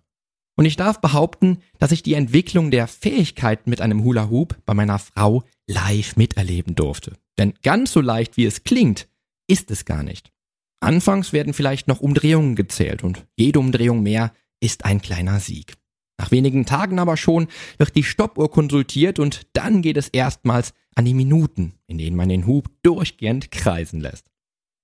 Und 0.57 0.65
ich 0.65 0.77
darf 0.77 1.01
behaupten, 1.01 1.59
dass 1.79 1.91
ich 1.91 2.01
die 2.01 2.13
Entwicklung 2.13 2.71
der 2.71 2.87
Fähigkeiten 2.87 3.69
mit 3.69 3.81
einem 3.81 4.03
Hula 4.03 4.29
Hoop 4.29 4.57
bei 4.65 4.73
meiner 4.73 4.99
Frau 4.99 5.43
live 5.67 6.15
miterleben 6.15 6.75
durfte. 6.75 7.13
Denn 7.37 7.53
ganz 7.61 7.91
so 7.91 8.01
leicht 8.01 8.37
wie 8.37 8.45
es 8.45 8.63
klingt, 8.63 9.07
ist 9.47 9.69
es 9.69 9.85
gar 9.85 10.03
nicht. 10.03 10.31
Anfangs 10.79 11.33
werden 11.33 11.53
vielleicht 11.53 11.87
noch 11.87 11.99
Umdrehungen 11.99 12.55
gezählt 12.55 13.03
und 13.03 13.25
jede 13.35 13.59
Umdrehung 13.59 14.01
mehr 14.01 14.33
ist 14.59 14.85
ein 14.85 15.01
kleiner 15.01 15.39
Sieg. 15.39 15.75
Nach 16.17 16.31
wenigen 16.31 16.65
Tagen 16.65 16.99
aber 16.99 17.17
schon 17.17 17.47
wird 17.77 17.95
die 17.95 18.03
Stoppuhr 18.03 18.49
konsultiert 18.49 19.19
und 19.19 19.47
dann 19.53 19.81
geht 19.81 19.97
es 19.97 20.07
erstmals 20.07 20.73
an 20.95 21.05
die 21.05 21.13
Minuten, 21.13 21.73
in 21.87 21.97
denen 21.97 22.15
man 22.15 22.29
den 22.29 22.47
Hub 22.47 22.69
durchgehend 22.83 23.51
kreisen 23.51 23.99
lässt. 23.99 24.31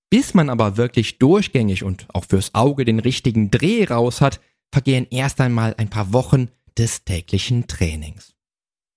Bis 0.10 0.34
man 0.34 0.50
aber 0.50 0.76
wirklich 0.76 1.20
durchgängig 1.20 1.84
und 1.84 2.08
auch 2.14 2.26
fürs 2.26 2.54
Auge 2.54 2.84
den 2.84 3.00
richtigen 3.00 3.50
Dreh 3.50 3.86
raus 3.86 4.20
hat, 4.20 4.42
vergehen 4.74 5.08
erst 5.10 5.40
einmal 5.40 5.74
ein 5.78 5.90
paar 5.90 6.12
Wochen 6.12 6.50
des 6.78 7.06
täglichen 7.06 7.68
Trainings. 7.68 8.36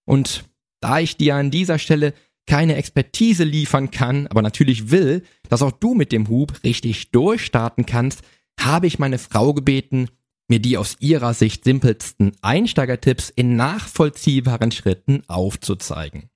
Und 0.06 0.44
da 0.80 0.98
ich 0.98 1.16
dir 1.16 1.36
an 1.36 1.52
dieser 1.52 1.78
Stelle 1.78 2.14
keine 2.46 2.76
Expertise 2.76 3.44
liefern 3.44 3.90
kann, 3.90 4.26
aber 4.26 4.42
natürlich 4.42 4.90
will, 4.90 5.22
dass 5.48 5.62
auch 5.62 5.72
du 5.72 5.94
mit 5.94 6.12
dem 6.12 6.28
Hub 6.28 6.62
richtig 6.64 7.10
durchstarten 7.10 7.86
kannst, 7.86 8.22
habe 8.60 8.86
ich 8.86 8.98
meine 8.98 9.18
Frau 9.18 9.54
gebeten, 9.54 10.08
mir 10.48 10.60
die 10.60 10.76
aus 10.76 10.96
ihrer 11.00 11.34
Sicht 11.34 11.64
simpelsten 11.64 12.32
Einsteigertipps 12.42 13.30
in 13.30 13.56
nachvollziehbaren 13.56 14.70
Schritten 14.70 15.22
aufzuzeigen. 15.28 16.30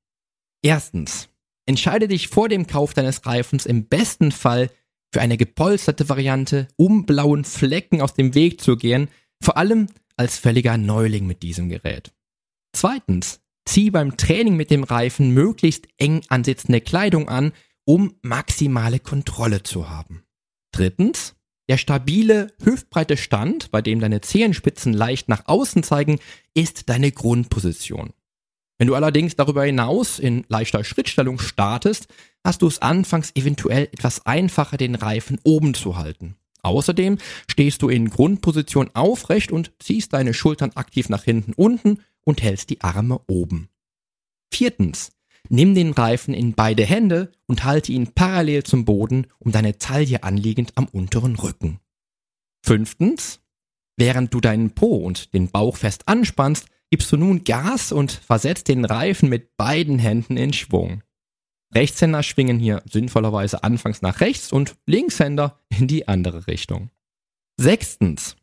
Erstens, 0.62 1.28
entscheide 1.66 2.08
dich 2.08 2.28
vor 2.28 2.48
dem 2.48 2.66
Kauf 2.66 2.94
deines 2.94 3.26
Reifens 3.26 3.66
im 3.66 3.86
besten 3.86 4.32
Fall 4.32 4.70
für 5.12 5.20
eine 5.20 5.36
gepolsterte 5.36 6.08
Variante, 6.08 6.68
um 6.76 7.06
blauen 7.06 7.44
Flecken 7.44 8.00
aus 8.00 8.14
dem 8.14 8.34
Weg 8.34 8.60
zu 8.60 8.76
gehen, 8.76 9.08
vor 9.42 9.56
allem 9.56 9.86
als 10.16 10.38
völliger 10.38 10.76
Neuling 10.76 11.26
mit 11.26 11.42
diesem 11.42 11.68
Gerät. 11.68 12.12
Zweitens, 12.72 13.40
zieh 13.64 13.90
beim 13.90 14.16
Training 14.16 14.56
mit 14.56 14.70
dem 14.70 14.82
Reifen 14.82 15.32
möglichst 15.32 15.88
eng 15.98 16.22
ansitzende 16.28 16.80
Kleidung 16.80 17.28
an, 17.28 17.52
um 17.84 18.14
maximale 18.22 19.00
Kontrolle 19.00 19.62
zu 19.62 19.88
haben. 19.88 20.24
Drittens, 20.72 21.34
der 21.68 21.76
stabile, 21.76 22.52
hüftbreite 22.62 23.16
Stand, 23.16 23.70
bei 23.70 23.82
dem 23.82 24.00
deine 24.00 24.20
Zehenspitzen 24.20 24.92
leicht 24.92 25.28
nach 25.28 25.42
außen 25.46 25.82
zeigen, 25.82 26.18
ist 26.54 26.88
deine 26.88 27.12
Grundposition. 27.12 28.12
Wenn 28.78 28.88
du 28.88 28.94
allerdings 28.94 29.34
darüber 29.36 29.64
hinaus 29.64 30.18
in 30.18 30.44
leichter 30.48 30.84
Schrittstellung 30.84 31.40
startest, 31.40 32.06
hast 32.44 32.62
du 32.62 32.68
es 32.68 32.80
anfangs 32.80 33.32
eventuell 33.34 33.84
etwas 33.92 34.24
einfacher, 34.24 34.76
den 34.76 34.94
Reifen 34.94 35.40
oben 35.42 35.74
zu 35.74 35.96
halten. 35.96 36.36
Außerdem 36.62 37.18
stehst 37.48 37.82
du 37.82 37.88
in 37.88 38.08
Grundposition 38.08 38.90
aufrecht 38.94 39.52
und 39.52 39.72
ziehst 39.80 40.12
deine 40.12 40.34
Schultern 40.34 40.72
aktiv 40.74 41.08
nach 41.08 41.24
hinten 41.24 41.52
unten 41.54 42.02
und 42.24 42.42
hältst 42.42 42.70
die 42.70 42.80
Arme 42.80 43.20
oben. 43.26 43.68
Viertens. 44.52 45.10
Nimm 45.48 45.74
den 45.74 45.92
Reifen 45.92 46.34
in 46.34 46.54
beide 46.54 46.84
Hände 46.84 47.32
und 47.46 47.64
halte 47.64 47.92
ihn 47.92 48.12
parallel 48.12 48.64
zum 48.64 48.84
Boden 48.84 49.26
um 49.38 49.52
deine 49.52 49.78
Taille 49.78 50.22
anliegend 50.22 50.72
am 50.76 50.86
unteren 50.86 51.36
Rücken. 51.36 51.80
Fünftens. 52.64 53.40
Während 53.96 54.32
du 54.32 54.40
deinen 54.40 54.70
Po 54.70 54.96
und 54.96 55.34
den 55.34 55.48
Bauch 55.50 55.76
fest 55.76 56.06
anspannst, 56.06 56.66
gibst 56.90 57.10
du 57.12 57.16
nun 57.16 57.44
Gas 57.44 57.92
und 57.92 58.12
versetzt 58.12 58.68
den 58.68 58.84
Reifen 58.84 59.28
mit 59.28 59.56
beiden 59.56 59.98
Händen 59.98 60.36
in 60.36 60.52
Schwung. 60.52 61.02
Rechtshänder 61.74 62.22
schwingen 62.22 62.58
hier 62.58 62.82
sinnvollerweise 62.90 63.62
anfangs 63.62 64.00
nach 64.00 64.20
rechts 64.20 64.52
und 64.52 64.76
Linkshänder 64.86 65.58
in 65.68 65.86
die 65.86 66.08
andere 66.08 66.46
Richtung. 66.46 66.90
Sechstens. 67.58 68.36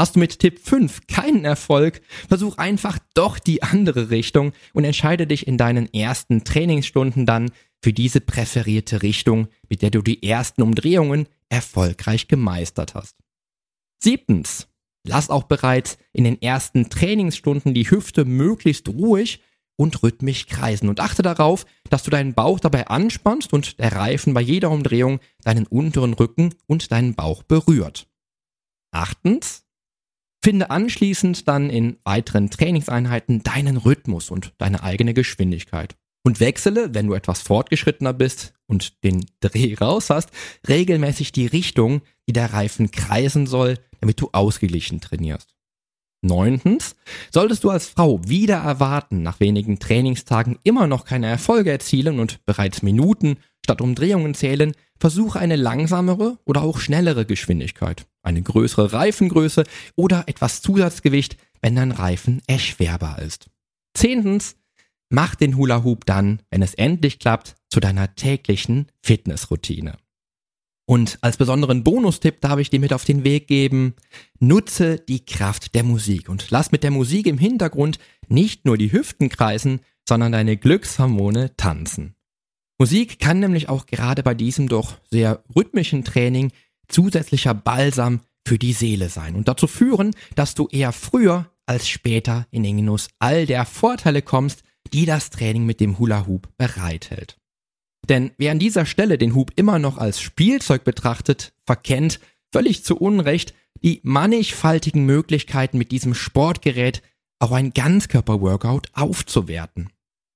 Hast 0.00 0.16
du 0.16 0.20
mit 0.20 0.38
Tipp 0.38 0.58
5 0.60 1.08
keinen 1.08 1.44
Erfolg, 1.44 2.00
versuch 2.26 2.56
einfach 2.56 2.98
doch 3.12 3.38
die 3.38 3.62
andere 3.62 4.08
Richtung 4.08 4.52
und 4.72 4.84
entscheide 4.84 5.26
dich 5.26 5.46
in 5.46 5.58
deinen 5.58 5.92
ersten 5.92 6.42
Trainingsstunden 6.42 7.26
dann 7.26 7.50
für 7.82 7.92
diese 7.92 8.22
präferierte 8.22 9.02
Richtung, 9.02 9.48
mit 9.68 9.82
der 9.82 9.90
du 9.90 10.00
die 10.00 10.22
ersten 10.22 10.62
Umdrehungen 10.62 11.28
erfolgreich 11.50 12.28
gemeistert 12.28 12.94
hast. 12.94 13.14
Siebtens. 14.02 14.68
Lass 15.06 15.28
auch 15.28 15.42
bereits 15.42 15.98
in 16.14 16.24
den 16.24 16.40
ersten 16.40 16.88
Trainingsstunden 16.88 17.74
die 17.74 17.90
Hüfte 17.90 18.24
möglichst 18.24 18.88
ruhig 18.88 19.42
und 19.76 20.02
rhythmisch 20.02 20.46
kreisen 20.46 20.88
und 20.88 21.00
achte 21.00 21.20
darauf, 21.20 21.66
dass 21.90 22.04
du 22.04 22.10
deinen 22.10 22.32
Bauch 22.32 22.58
dabei 22.58 22.86
anspannst 22.86 23.52
und 23.52 23.78
der 23.78 23.92
Reifen 23.92 24.32
bei 24.32 24.40
jeder 24.40 24.70
Umdrehung 24.70 25.20
deinen 25.44 25.66
unteren 25.66 26.14
Rücken 26.14 26.54
und 26.66 26.90
deinen 26.90 27.14
Bauch 27.14 27.42
berührt. 27.42 28.06
Achtens, 28.92 29.66
finde 30.42 30.70
anschließend 30.70 31.46
dann 31.48 31.70
in 31.70 31.98
weiteren 32.04 32.50
Trainingseinheiten 32.50 33.42
deinen 33.42 33.76
Rhythmus 33.76 34.30
und 34.30 34.52
deine 34.58 34.82
eigene 34.82 35.14
Geschwindigkeit. 35.14 35.96
Und 36.22 36.40
wechsle, 36.40 36.94
wenn 36.94 37.06
du 37.06 37.14
etwas 37.14 37.40
fortgeschrittener 37.40 38.12
bist 38.12 38.52
und 38.66 39.02
den 39.04 39.24
Dreh 39.40 39.74
raus 39.74 40.10
hast, 40.10 40.30
regelmäßig 40.68 41.32
die 41.32 41.46
Richtung, 41.46 42.02
die 42.28 42.32
der 42.32 42.52
Reifen 42.52 42.90
kreisen 42.90 43.46
soll, 43.46 43.78
damit 44.00 44.20
du 44.20 44.28
ausgeglichen 44.32 45.00
trainierst. 45.00 45.54
Neuntens, 46.22 46.96
solltest 47.30 47.64
du 47.64 47.70
als 47.70 47.86
Frau 47.86 48.20
wieder 48.28 48.58
erwarten, 48.58 49.22
nach 49.22 49.40
wenigen 49.40 49.78
Trainingstagen 49.78 50.58
immer 50.64 50.86
noch 50.86 51.06
keine 51.06 51.26
Erfolge 51.26 51.70
erzielen 51.70 52.20
und 52.20 52.44
bereits 52.44 52.82
Minuten 52.82 53.38
statt 53.64 53.80
Umdrehungen 53.80 54.34
zählen, 54.34 54.74
versuche 55.00 55.40
eine 55.40 55.56
langsamere 55.56 56.38
oder 56.44 56.62
auch 56.62 56.78
schnellere 56.78 57.24
Geschwindigkeit, 57.24 58.06
eine 58.22 58.42
größere 58.42 58.92
Reifengröße 58.92 59.64
oder 59.96 60.24
etwas 60.26 60.60
Zusatzgewicht, 60.60 61.38
wenn 61.62 61.74
dein 61.74 61.90
Reifen 61.90 62.42
erschwerbar 62.46 63.20
ist. 63.20 63.50
Zehntens, 63.94 64.56
mach 65.08 65.34
den 65.34 65.56
Hula 65.56 65.82
Hoop 65.82 66.06
dann, 66.06 66.42
wenn 66.50 66.62
es 66.62 66.74
endlich 66.74 67.18
klappt, 67.18 67.56
zu 67.70 67.80
deiner 67.80 68.14
täglichen 68.14 68.86
Fitnessroutine. 69.02 69.96
Und 70.86 71.18
als 71.20 71.36
besonderen 71.36 71.84
Bonustipp 71.84 72.40
darf 72.40 72.58
ich 72.58 72.68
dir 72.68 72.80
mit 72.80 72.92
auf 72.92 73.04
den 73.04 73.22
Weg 73.22 73.46
geben, 73.46 73.94
nutze 74.40 74.98
die 74.98 75.24
Kraft 75.24 75.74
der 75.76 75.84
Musik 75.84 76.28
und 76.28 76.50
lass 76.50 76.72
mit 76.72 76.82
der 76.82 76.90
Musik 76.90 77.26
im 77.26 77.38
Hintergrund 77.38 77.98
nicht 78.26 78.64
nur 78.64 78.76
die 78.76 78.92
Hüften 78.92 79.28
kreisen, 79.28 79.80
sondern 80.08 80.32
deine 80.32 80.56
Glückshormone 80.56 81.56
tanzen. 81.56 82.16
Musik 82.80 83.18
kann 83.18 83.40
nämlich 83.40 83.68
auch 83.68 83.84
gerade 83.84 84.22
bei 84.22 84.32
diesem 84.32 84.66
doch 84.66 84.96
sehr 85.10 85.44
rhythmischen 85.54 86.02
Training 86.02 86.50
zusätzlicher 86.88 87.52
Balsam 87.52 88.20
für 88.48 88.58
die 88.58 88.72
Seele 88.72 89.10
sein 89.10 89.36
und 89.36 89.48
dazu 89.48 89.66
führen, 89.66 90.12
dass 90.34 90.54
du 90.54 90.66
eher 90.66 90.92
früher 90.92 91.50
als 91.66 91.90
später 91.90 92.46
in 92.50 92.62
den 92.62 92.78
Genuss 92.78 93.08
all 93.18 93.44
der 93.44 93.66
Vorteile 93.66 94.22
kommst, 94.22 94.62
die 94.94 95.04
das 95.04 95.28
Training 95.28 95.66
mit 95.66 95.78
dem 95.78 95.98
Hula 95.98 96.26
Hoop 96.26 96.48
bereithält. 96.56 97.36
Denn 98.08 98.30
wer 98.38 98.50
an 98.50 98.58
dieser 98.58 98.86
Stelle 98.86 99.18
den 99.18 99.34
Hub 99.34 99.52
immer 99.56 99.78
noch 99.78 99.98
als 99.98 100.22
Spielzeug 100.22 100.82
betrachtet, 100.82 101.52
verkennt 101.66 102.18
völlig 102.50 102.82
zu 102.82 102.96
Unrecht 102.96 103.52
die 103.82 104.00
mannigfaltigen 104.04 105.04
Möglichkeiten 105.04 105.76
mit 105.76 105.92
diesem 105.92 106.14
Sportgerät 106.14 107.02
auch 107.40 107.52
ein 107.52 107.74
Ganzkörper-Workout 107.74 108.88
aufzuwerten. 108.94 109.90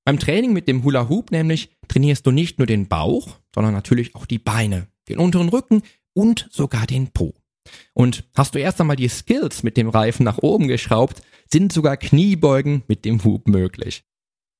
Beim 0.04 0.18
Training 0.18 0.52
mit 0.52 0.68
dem 0.68 0.84
Hula 0.84 1.08
Hoop 1.08 1.30
nämlich 1.30 1.70
trainierst 1.88 2.26
du 2.26 2.30
nicht 2.30 2.58
nur 2.58 2.66
den 2.66 2.88
Bauch, 2.88 3.38
sondern 3.54 3.72
natürlich 3.72 4.14
auch 4.14 4.26
die 4.26 4.38
Beine, 4.38 4.88
den 5.08 5.18
unteren 5.18 5.48
Rücken 5.48 5.82
und 6.12 6.46
sogar 6.50 6.86
den 6.86 7.08
Po. 7.08 7.34
Und 7.94 8.28
hast 8.34 8.54
du 8.54 8.58
erst 8.58 8.80
einmal 8.80 8.96
die 8.96 9.08
Skills 9.08 9.62
mit 9.62 9.76
dem 9.76 9.88
Reifen 9.88 10.24
nach 10.24 10.38
oben 10.38 10.68
geschraubt, 10.68 11.22
sind 11.50 11.72
sogar 11.72 11.96
Kniebeugen 11.96 12.82
mit 12.86 13.04
dem 13.04 13.24
Hub 13.24 13.48
möglich. 13.48 14.04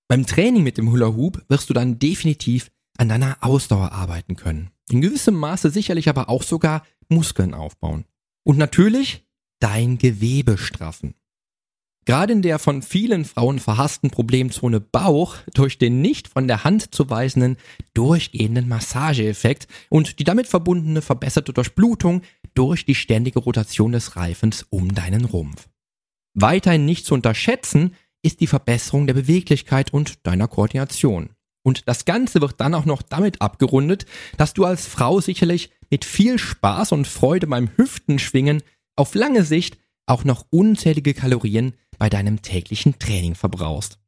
Beim 0.09 0.27
Training 0.27 0.63
mit 0.63 0.79
dem 0.79 0.91
Hula 0.91 1.15
Hoop 1.15 1.45
wirst 1.49 1.69
du 1.69 1.75
dann 1.75 1.99
definitiv 1.99 2.71
an 2.97 3.09
deiner 3.09 3.39
Ausdauer 3.41 3.93
arbeiten 3.93 4.37
können. 4.37 4.71
In 4.91 5.01
gewissem 5.01 5.35
Maße 5.35 5.71
sicherlich 5.71 6.09
aber 6.09 6.29
auch 6.29 6.43
sogar 6.43 6.85
Muskeln 7.09 7.55
aufbauen. 7.55 8.05
Und 8.45 8.59
natürlich 8.59 9.27
dein 9.61 9.99
Gewebe 9.99 10.59
straffen. 10.59 11.15
Gerade 12.07 12.35
in 12.35 12.43
der 12.43 12.59
von 12.59 12.83
vielen 12.83 13.25
Frauen 13.25 13.59
verhassten 13.59 14.11
Problemzone 14.11 14.81
Bauch 14.81 15.37
durch 15.55 15.79
den 15.79 16.03
nicht 16.03 16.29
von 16.29 16.47
der 16.47 16.65
Hand 16.65 16.95
zu 16.95 17.09
weisenden 17.09 17.57
durchgehenden 17.95 18.69
Massageeffekt 18.69 19.69
und 19.89 20.19
die 20.19 20.25
damit 20.25 20.47
verbundene 20.47 21.01
verbesserte 21.01 21.53
Durchblutung 21.53 22.23
durch 22.53 22.85
die 22.85 22.95
ständige 22.95 23.39
Rotation 23.39 23.93
des 23.93 24.17
Reifens 24.17 24.67
um 24.69 24.95
deinen 24.95 25.25
Rumpf. 25.25 25.69
Weiterhin 26.35 26.85
nicht 26.85 27.07
zu 27.07 27.15
unterschätzen 27.15 27.95
ist 28.23 28.41
die 28.41 28.47
Verbesserung 28.47 29.07
der 29.07 29.15
Beweglichkeit 29.15 29.93
und 29.93 30.27
deiner 30.27 30.49
Koordination. 30.49 31.31
Und 31.63 31.89
das 31.89 32.05
Ganze 32.05 32.43
wird 32.43 32.61
dann 32.61 32.75
auch 32.75 32.85
noch 32.85 33.01
damit 33.01 33.41
abgerundet, 33.41 34.05
dass 34.37 34.53
du 34.53 34.65
als 34.65 34.87
Frau 34.87 35.21
sicherlich 35.21 35.71
mit 35.91 36.05
viel 36.05 36.39
Spaß 36.39 36.93
und 36.93 37.07
Freude 37.07 37.47
beim 37.47 37.71
Hüftenschwingen 37.77 38.63
auf 38.97 39.15
lange 39.15 39.45
Sicht 39.45 39.79
auch 40.07 40.25
noch 40.25 40.45
unzählige 40.51 41.15
Kalorien 41.15 41.75
bei 41.99 42.09
deinem 42.09 42.43
täglichen 42.43 42.99
Training 42.99 43.35
verbrauchst. 43.35 43.99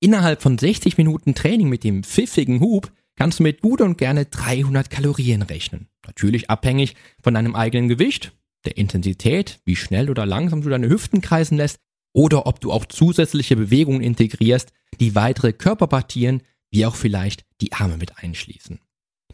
Innerhalb 0.00 0.42
von 0.42 0.58
60 0.58 0.96
Minuten 0.96 1.34
Training 1.34 1.68
mit 1.68 1.84
dem 1.84 2.04
pfiffigen 2.04 2.60
Hub 2.60 2.92
kannst 3.16 3.40
du 3.40 3.42
mit 3.42 3.62
gut 3.62 3.80
und 3.80 3.98
gerne 3.98 4.26
300 4.26 4.90
Kalorien 4.90 5.42
rechnen. 5.42 5.88
Natürlich 6.06 6.50
abhängig 6.50 6.94
von 7.22 7.34
deinem 7.34 7.56
eigenen 7.56 7.88
Gewicht, 7.88 8.32
der 8.64 8.76
Intensität, 8.76 9.60
wie 9.64 9.76
schnell 9.76 10.10
oder 10.10 10.24
langsam 10.24 10.62
du 10.62 10.68
deine 10.68 10.88
Hüften 10.88 11.20
kreisen 11.20 11.56
lässt 11.56 11.78
oder 12.12 12.46
ob 12.46 12.60
du 12.60 12.72
auch 12.72 12.86
zusätzliche 12.86 13.56
Bewegungen 13.56 14.00
integrierst, 14.00 14.72
die 15.00 15.14
weitere 15.14 15.52
Körperpartien 15.52 16.42
wie 16.70 16.86
auch 16.86 16.94
vielleicht 16.94 17.44
die 17.60 17.72
Arme 17.72 17.96
mit 17.96 18.18
einschließen. 18.18 18.80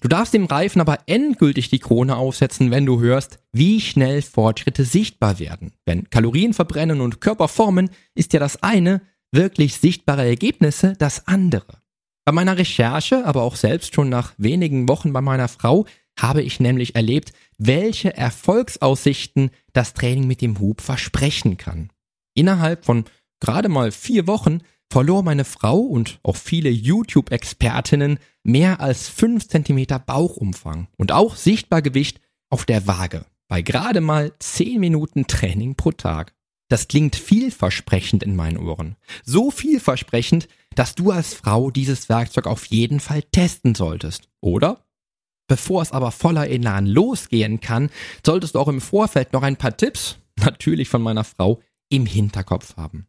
Du 0.00 0.08
darfst 0.08 0.34
dem 0.34 0.44
Reifen 0.44 0.80
aber 0.80 0.98
endgültig 1.06 1.70
die 1.70 1.78
Krone 1.78 2.16
aufsetzen, 2.16 2.70
wenn 2.70 2.84
du 2.84 3.00
hörst, 3.00 3.38
wie 3.52 3.80
schnell 3.80 4.22
Fortschritte 4.22 4.84
sichtbar 4.84 5.38
werden. 5.38 5.72
Denn 5.86 6.10
Kalorien 6.10 6.52
verbrennen 6.52 7.00
und 7.00 7.20
Körper 7.20 7.48
formen 7.48 7.90
ist 8.14 8.32
ja 8.32 8.40
das 8.40 8.62
eine, 8.62 9.00
wirklich 9.32 9.76
sichtbare 9.76 10.26
Ergebnisse 10.26 10.94
das 10.98 11.26
andere. 11.26 11.78
Bei 12.24 12.33
meiner 12.33 12.57
Recherche, 12.57 13.24
aber 13.26 13.42
auch 13.42 13.57
selbst 13.57 13.94
schon 13.94 14.09
nach 14.09 14.33
wenigen 14.38 14.88
Wochen 14.88 15.12
bei 15.12 15.20
meiner 15.20 15.48
Frau, 15.48 15.87
habe 16.18 16.42
ich 16.42 16.61
nämlich 16.61 16.94
erlebt, 16.94 17.33
welche 17.59 18.16
Erfolgsaussichten 18.16 19.50
das 19.72 19.94
Training 19.94 20.26
mit 20.26 20.40
dem 20.40 20.59
Hub 20.59 20.80
versprechen 20.80 21.57
kann. 21.57 21.90
Innerhalb 22.35 22.85
von 22.85 23.04
gerade 23.40 23.68
mal 23.68 23.92
vier 23.92 24.26
Wochen 24.26 24.61
verlor 24.90 25.23
meine 25.23 25.44
Frau 25.44 25.79
und 25.79 26.20
auch 26.23 26.37
viele 26.37 26.70
YouTube-Expertinnen 26.70 28.18
mehr 28.42 28.81
als 28.81 29.09
5 29.09 29.49
cm 29.49 29.87
Bauchumfang 30.07 30.88
und 30.97 31.12
auch 31.12 31.37
sichtbar 31.37 31.83
Gewicht 31.83 32.20
auf 32.51 32.64
der 32.64 32.87
Waage 32.87 33.27
bei 33.49 33.62
gerade 33.62 34.01
mal 34.01 34.33
10 34.38 34.81
Minuten 34.81 35.27
Training 35.27 35.75
pro 35.75 35.92
Tag. 35.92 36.35
Das 36.68 36.88
klingt 36.88 37.14
vielversprechend 37.14 38.23
in 38.23 38.37
meinen 38.37 38.57
Ohren. 38.57 38.97
So 39.25 39.51
vielversprechend, 39.51 40.49
dass 40.75 40.94
du 40.94 41.11
als 41.11 41.35
Frau 41.35 41.70
dieses 41.70 42.09
Werkzeug 42.09 42.47
auf 42.47 42.64
jeden 42.66 43.01
Fall 43.01 43.23
testen 43.23 43.75
solltest, 43.75 44.29
oder? 44.40 44.85
Bevor 45.47 45.83
es 45.83 45.92
aber 45.92 46.11
voller 46.11 46.49
Elan 46.49 46.87
losgehen 46.87 47.61
kann, 47.61 47.90
solltest 48.25 48.55
du 48.55 48.61
auch 48.61 48.68
im 48.68 48.81
Vorfeld 48.81 49.33
noch 49.35 49.42
ein 49.42 49.57
paar 49.57 49.77
Tipps, 49.77 50.18
natürlich 50.40 50.88
von 50.88 51.03
meiner 51.03 51.25
Frau, 51.25 51.61
im 51.90 52.07
Hinterkopf 52.07 52.77
haben. 52.77 53.07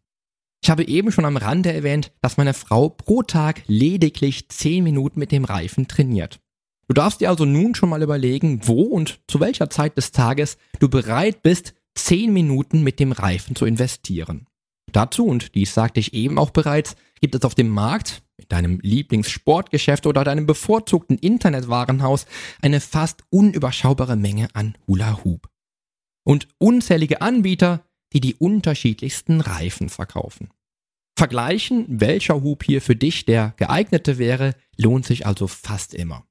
Ich 0.63 0.69
habe 0.69 0.87
eben 0.87 1.11
schon 1.11 1.25
am 1.25 1.37
Rande 1.37 1.71
erwähnt, 1.71 2.11
dass 2.21 2.37
meine 2.37 2.53
Frau 2.53 2.89
pro 2.89 3.21
Tag 3.21 3.63
lediglich 3.67 4.49
10 4.49 4.83
Minuten 4.83 5.19
mit 5.19 5.31
dem 5.31 5.45
Reifen 5.45 5.87
trainiert. 5.87 6.39
Du 6.87 6.93
darfst 6.93 7.21
dir 7.21 7.29
also 7.29 7.45
nun 7.45 7.75
schon 7.75 7.89
mal 7.89 8.03
überlegen, 8.03 8.61
wo 8.63 8.83
und 8.83 9.19
zu 9.27 9.39
welcher 9.39 9.69
Zeit 9.69 9.97
des 9.97 10.11
Tages 10.11 10.57
du 10.79 10.89
bereit 10.89 11.41
bist, 11.43 11.73
10 11.95 12.31
Minuten 12.33 12.83
mit 12.83 12.99
dem 12.99 13.11
Reifen 13.11 13.55
zu 13.55 13.65
investieren. 13.65 14.47
Dazu, 14.91 15.25
und 15.25 15.55
dies 15.55 15.73
sagte 15.73 15.99
ich 15.99 16.13
eben 16.13 16.37
auch 16.37 16.51
bereits, 16.51 16.95
gibt 17.21 17.35
es 17.35 17.43
auf 17.43 17.55
dem 17.55 17.69
Markt, 17.69 18.23
in 18.37 18.47
deinem 18.49 18.79
Lieblingssportgeschäft 18.81 20.05
oder 20.07 20.23
deinem 20.23 20.45
bevorzugten 20.45 21.17
Internetwarenhaus 21.17 22.25
eine 22.61 22.79
fast 22.79 23.23
unüberschaubare 23.29 24.15
Menge 24.15 24.49
an 24.53 24.77
Hula 24.87 25.23
Hoop. 25.23 25.49
Und 26.23 26.47
unzählige 26.57 27.21
Anbieter, 27.21 27.84
die 28.15 28.21
die 28.21 28.35
unterschiedlichsten 28.35 29.41
Reifen 29.41 29.89
verkaufen. 29.89 30.49
Vergleichen, 31.17 31.85
welcher 31.87 32.41
Hub 32.43 32.63
hier 32.63 32.81
für 32.81 32.95
dich 32.95 33.25
der 33.25 33.53
geeignete 33.57 34.17
wäre, 34.17 34.55
lohnt 34.77 35.05
sich 35.05 35.25
also 35.27 35.47
fast 35.47 35.93
immer. 35.93 36.25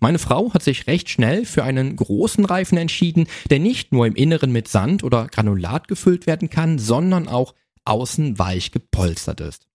Meine 0.00 0.18
Frau 0.18 0.52
hat 0.52 0.62
sich 0.62 0.86
recht 0.86 1.08
schnell 1.08 1.46
für 1.46 1.64
einen 1.64 1.96
großen 1.96 2.44
Reifen 2.44 2.76
entschieden, 2.76 3.26
der 3.48 3.58
nicht 3.58 3.90
nur 3.90 4.06
im 4.06 4.14
Inneren 4.14 4.52
mit 4.52 4.68
Sand 4.68 5.02
oder 5.02 5.28
Granulat 5.28 5.88
gefüllt 5.88 6.26
werden 6.26 6.50
kann, 6.50 6.78
sondern 6.78 7.26
auch 7.26 7.54
außen 7.86 8.38
weich 8.38 8.70
gepolstert 8.70 9.40
ist. 9.40 9.66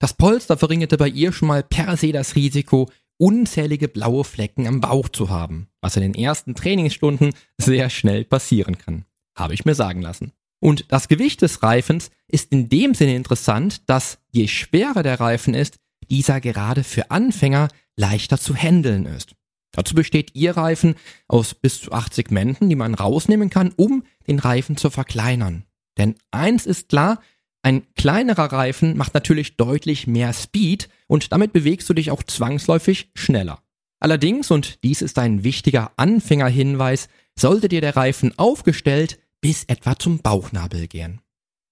Das 0.00 0.14
Polster 0.14 0.56
verringerte 0.56 0.96
bei 0.96 1.08
ihr 1.08 1.32
schon 1.32 1.46
mal 1.46 1.62
per 1.62 1.96
se 1.96 2.10
das 2.10 2.34
Risiko, 2.34 2.90
unzählige 3.16 3.86
blaue 3.86 4.24
Flecken 4.24 4.66
am 4.66 4.80
Bauch 4.80 5.08
zu 5.08 5.30
haben, 5.30 5.68
was 5.80 5.96
in 5.96 6.02
den 6.02 6.14
ersten 6.14 6.56
Trainingsstunden 6.56 7.32
sehr 7.58 7.90
schnell 7.90 8.24
passieren 8.24 8.78
kann. 8.78 9.04
Habe 9.36 9.54
ich 9.54 9.64
mir 9.64 9.76
sagen 9.76 10.02
lassen. 10.02 10.32
Und 10.62 10.92
das 10.92 11.08
Gewicht 11.08 11.42
des 11.42 11.64
Reifens 11.64 12.12
ist 12.28 12.52
in 12.52 12.68
dem 12.68 12.94
Sinne 12.94 13.16
interessant, 13.16 13.82
dass 13.90 14.18
je 14.30 14.46
schwerer 14.46 15.02
der 15.02 15.18
Reifen 15.18 15.54
ist, 15.54 15.78
dieser 16.08 16.40
gerade 16.40 16.84
für 16.84 17.10
Anfänger 17.10 17.66
leichter 17.96 18.38
zu 18.38 18.54
handeln 18.54 19.06
ist. 19.06 19.34
Dazu 19.72 19.96
besteht 19.96 20.36
ihr 20.36 20.56
Reifen 20.56 20.94
aus 21.26 21.54
bis 21.54 21.80
zu 21.80 21.90
8 21.90 22.14
Segmenten, 22.14 22.68
die 22.68 22.76
man 22.76 22.94
rausnehmen 22.94 23.50
kann, 23.50 23.72
um 23.74 24.04
den 24.28 24.38
Reifen 24.38 24.76
zu 24.76 24.88
verkleinern. 24.90 25.64
Denn 25.98 26.14
eins 26.30 26.64
ist 26.64 26.90
klar, 26.90 27.20
ein 27.62 27.82
kleinerer 27.94 28.52
Reifen 28.52 28.96
macht 28.96 29.14
natürlich 29.14 29.56
deutlich 29.56 30.06
mehr 30.06 30.32
Speed 30.32 30.88
und 31.08 31.32
damit 31.32 31.52
bewegst 31.52 31.88
du 31.90 31.94
dich 31.94 32.12
auch 32.12 32.22
zwangsläufig 32.22 33.10
schneller. 33.16 33.60
Allerdings, 33.98 34.52
und 34.52 34.84
dies 34.84 35.02
ist 35.02 35.18
ein 35.18 35.42
wichtiger 35.42 35.90
Anfängerhinweis, 35.96 37.08
sollte 37.36 37.68
dir 37.68 37.80
der 37.80 37.96
Reifen 37.96 38.38
aufgestellt 38.38 39.18
bis 39.42 39.64
etwa 39.64 39.98
zum 39.98 40.20
Bauchnabel 40.20 40.88
gehen. 40.88 41.20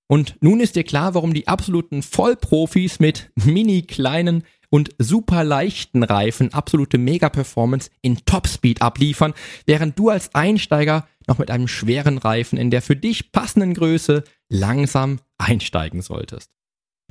Und 0.06 0.37
nun 0.40 0.61
ist 0.61 0.76
dir 0.76 0.85
klar, 0.85 1.14
warum 1.14 1.33
die 1.33 1.48
absoluten 1.48 2.02
Vollprofis 2.02 2.98
mit 2.98 3.30
mini 3.37 3.83
kleinen 3.83 4.42
und 4.68 4.90
super 4.98 5.44
leichten 5.44 6.02
Reifen 6.02 6.52
absolute 6.52 6.98
Mega-Performance 6.98 7.90
in 8.02 8.18
Topspeed 8.24 8.83
abliefern, 8.83 9.35
während 9.66 9.98
du 9.98 10.11
als 10.11 10.35
Einsteiger 10.35 11.06
noch 11.28 11.38
mit 11.38 11.50
einem 11.50 11.68
schweren 11.68 12.18
Reifen 12.18 12.59
in 12.59 12.70
der 12.70 12.83
für 12.83 12.96
dich 12.96 13.30
passenden 13.30 13.74
Größe 13.74 14.24
langsam 14.48 15.20
einsteigen 15.38 16.02
solltest. 16.02 16.50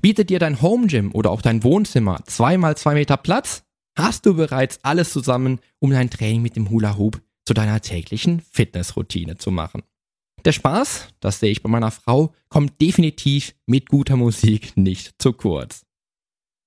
Bietet 0.01 0.29
dir 0.29 0.39
dein 0.39 0.61
Home 0.61 0.87
Gym 0.87 1.13
oder 1.13 1.31
auch 1.31 1.41
dein 1.41 1.63
Wohnzimmer 1.63 2.21
zweimal 2.25 2.75
zwei 2.75 2.93
Meter 2.93 3.17
Platz, 3.17 3.63
hast 3.97 4.25
du 4.25 4.33
bereits 4.33 4.79
alles 4.83 5.11
zusammen, 5.11 5.59
um 5.79 5.91
dein 5.91 6.09
Training 6.09 6.41
mit 6.41 6.55
dem 6.55 6.69
Hula 6.69 6.97
Hoop 6.97 7.21
zu 7.45 7.53
deiner 7.53 7.81
täglichen 7.81 8.41
Fitnessroutine 8.51 9.37
zu 9.37 9.51
machen. 9.51 9.83
Der 10.45 10.51
Spaß, 10.51 11.09
das 11.19 11.39
sehe 11.39 11.51
ich 11.51 11.61
bei 11.61 11.69
meiner 11.69 11.91
Frau, 11.91 12.33
kommt 12.49 12.81
definitiv 12.81 13.55
mit 13.65 13.89
guter 13.89 14.15
Musik 14.15 14.75
nicht 14.77 15.15
zu 15.21 15.33
kurz. 15.33 15.85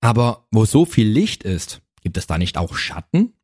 Aber 0.01 0.47
wo 0.51 0.65
so 0.65 0.85
viel 0.85 1.09
Licht 1.09 1.43
ist, 1.45 1.83
gibt 2.03 2.17
es 2.17 2.27
da 2.27 2.39
nicht 2.39 2.59
auch 2.59 2.75
Schatten? 2.75 3.35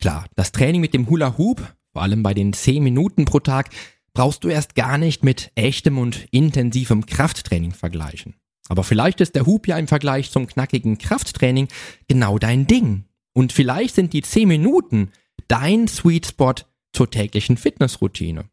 Klar, 0.00 0.26
das 0.36 0.52
Training 0.52 0.80
mit 0.80 0.94
dem 0.94 1.08
Hula 1.08 1.36
Hoop 1.38 1.74
vor 1.94 2.02
allem 2.02 2.24
bei 2.24 2.34
den 2.34 2.52
10 2.52 2.82
Minuten 2.82 3.24
pro 3.24 3.38
Tag, 3.38 3.70
brauchst 4.12 4.44
du 4.44 4.48
erst 4.48 4.74
gar 4.74 4.98
nicht 4.98 5.24
mit 5.24 5.50
echtem 5.54 5.96
und 5.96 6.26
intensivem 6.32 7.06
Krafttraining 7.06 7.72
vergleichen. 7.72 8.34
Aber 8.68 8.82
vielleicht 8.82 9.20
ist 9.20 9.36
der 9.36 9.46
Hub 9.46 9.68
ja 9.68 9.78
im 9.78 9.86
Vergleich 9.86 10.30
zum 10.30 10.46
knackigen 10.46 10.98
Krafttraining 10.98 11.68
genau 12.08 12.38
dein 12.38 12.66
Ding. 12.66 13.04
Und 13.32 13.52
vielleicht 13.52 13.94
sind 13.94 14.12
die 14.12 14.22
10 14.22 14.48
Minuten 14.48 15.12
dein 15.48 15.86
Sweet 15.86 16.26
Spot 16.26 16.54
zur 16.92 17.10
täglichen 17.10 17.56
Fitnessroutine. 17.56 18.46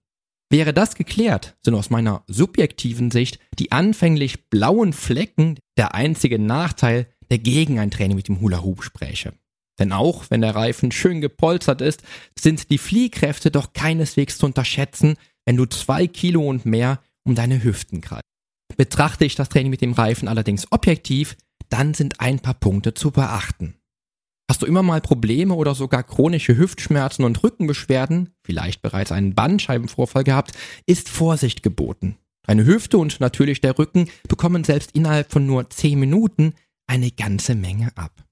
Wäre 0.52 0.74
das 0.74 0.96
geklärt, 0.96 1.56
sind 1.62 1.76
aus 1.76 1.90
meiner 1.90 2.26
subjektiven 2.28 3.10
Sicht 3.10 3.40
die 3.58 3.72
anfänglich 3.72 4.50
blauen 4.50 4.92
Flecken 4.92 5.58
der 5.78 5.96
einzige 5.96 6.40
Nachteil, 6.40 7.08
der 7.30 7.40
gegen 7.40 7.80
ein 7.80 7.90
Training 7.90 8.18
mit 8.18 8.28
dem 8.28 8.42
Hula 8.42 8.62
Hoop 8.62 8.84
spräche. 8.84 9.32
Denn 9.80 9.94
auch 9.94 10.26
wenn 10.30 10.42
der 10.42 10.54
Reifen 10.54 10.92
schön 10.92 11.22
gepolstert 11.22 11.80
ist, 11.80 12.04
sind 12.38 12.70
die 12.70 12.80
Fliehkräfte 12.80 13.50
doch 13.50 13.72
keineswegs 13.72 14.38
zu 14.40 14.46
unterschätzen, 14.46 15.16
wenn 15.46 15.56
du 15.56 15.66
zwei 15.68 16.06
Kilo 16.08 16.46
und 16.46 16.66
mehr 16.66 17.00
um 17.24 17.34
deine 17.34 17.64
Hüften 17.64 18.02
kreist. 18.02 18.26
Betrachte 18.76 19.24
ich 19.24 19.36
das 19.36 19.48
Training 19.48 19.72
mit 19.72 19.80
dem 19.80 19.94
Reifen 19.94 20.28
allerdings 20.28 20.70
objektiv, 20.70 21.38
dann 21.70 21.94
sind 21.94 22.20
ein 22.20 22.42
paar 22.42 22.56
Punkte 22.56 22.94
zu 22.94 23.12
beachten. 23.12 23.78
Hast 24.52 24.64
du 24.64 24.66
immer 24.66 24.84
mal 24.84 25.00
Probleme 25.00 25.54
oder 25.54 25.74
sogar 25.76 26.04
chronische 26.04 26.58
Hüftschmerzen 26.58 27.24
und 27.24 27.42
Rückenbeschwerden, 27.42 28.36
vielleicht 28.44 28.82
bereits 28.82 29.14
einen 29.14 29.34
Bandscheibenvorfall 29.34 30.26
gehabt, 30.26 30.52
ist 30.86 31.08
Vorsicht 31.08 31.64
geboten. 31.64 32.18
Deine 32.46 32.66
Hüfte 32.66 32.98
und 32.98 33.22
natürlich 33.22 33.62
der 33.62 33.80
Rücken 33.80 34.10
bekommen 34.28 34.66
selbst 34.66 34.92
innerhalb 34.92 35.32
von 35.32 35.46
nur 35.46 35.70
10 35.70 35.98
Minuten 35.98 36.54
eine 36.86 37.12
ganze 37.12 37.56
Menge 37.56 37.96
ab. 37.96 38.26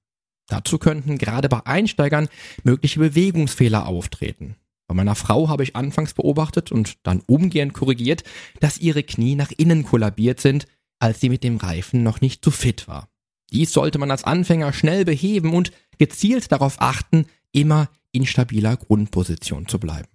Dazu 0.46 0.76
könnten 0.76 1.16
gerade 1.16 1.48
bei 1.48 1.64
Einsteigern 1.64 2.28
mögliche 2.64 3.00
Bewegungsfehler 3.00 3.86
auftreten. 3.86 4.56
Bei 4.88 4.94
meiner 4.94 5.14
Frau 5.14 5.48
habe 5.48 5.62
ich 5.62 5.74
anfangs 5.74 6.12
beobachtet 6.12 6.70
und 6.70 6.98
dann 7.02 7.22
umgehend 7.28 7.72
korrigiert, 7.72 8.24
dass 8.60 8.76
ihre 8.76 9.04
Knie 9.04 9.36
nach 9.36 9.52
innen 9.56 9.84
kollabiert 9.84 10.38
sind, 10.38 10.66
als 10.98 11.18
sie 11.22 11.30
mit 11.30 11.44
dem 11.44 11.56
Reifen 11.56 12.02
noch 12.02 12.20
nicht 12.20 12.44
zu 12.44 12.50
fit 12.50 12.88
war. 12.88 13.08
Dies 13.52 13.72
sollte 13.72 13.98
man 13.98 14.10
als 14.10 14.24
Anfänger 14.24 14.74
schnell 14.74 15.06
beheben 15.06 15.54
und 15.54 15.72
gezielt 16.00 16.50
darauf 16.50 16.80
achten, 16.80 17.26
immer 17.52 17.90
in 18.10 18.26
stabiler 18.26 18.76
Grundposition 18.76 19.68
zu 19.68 19.78
bleiben. 19.78 20.08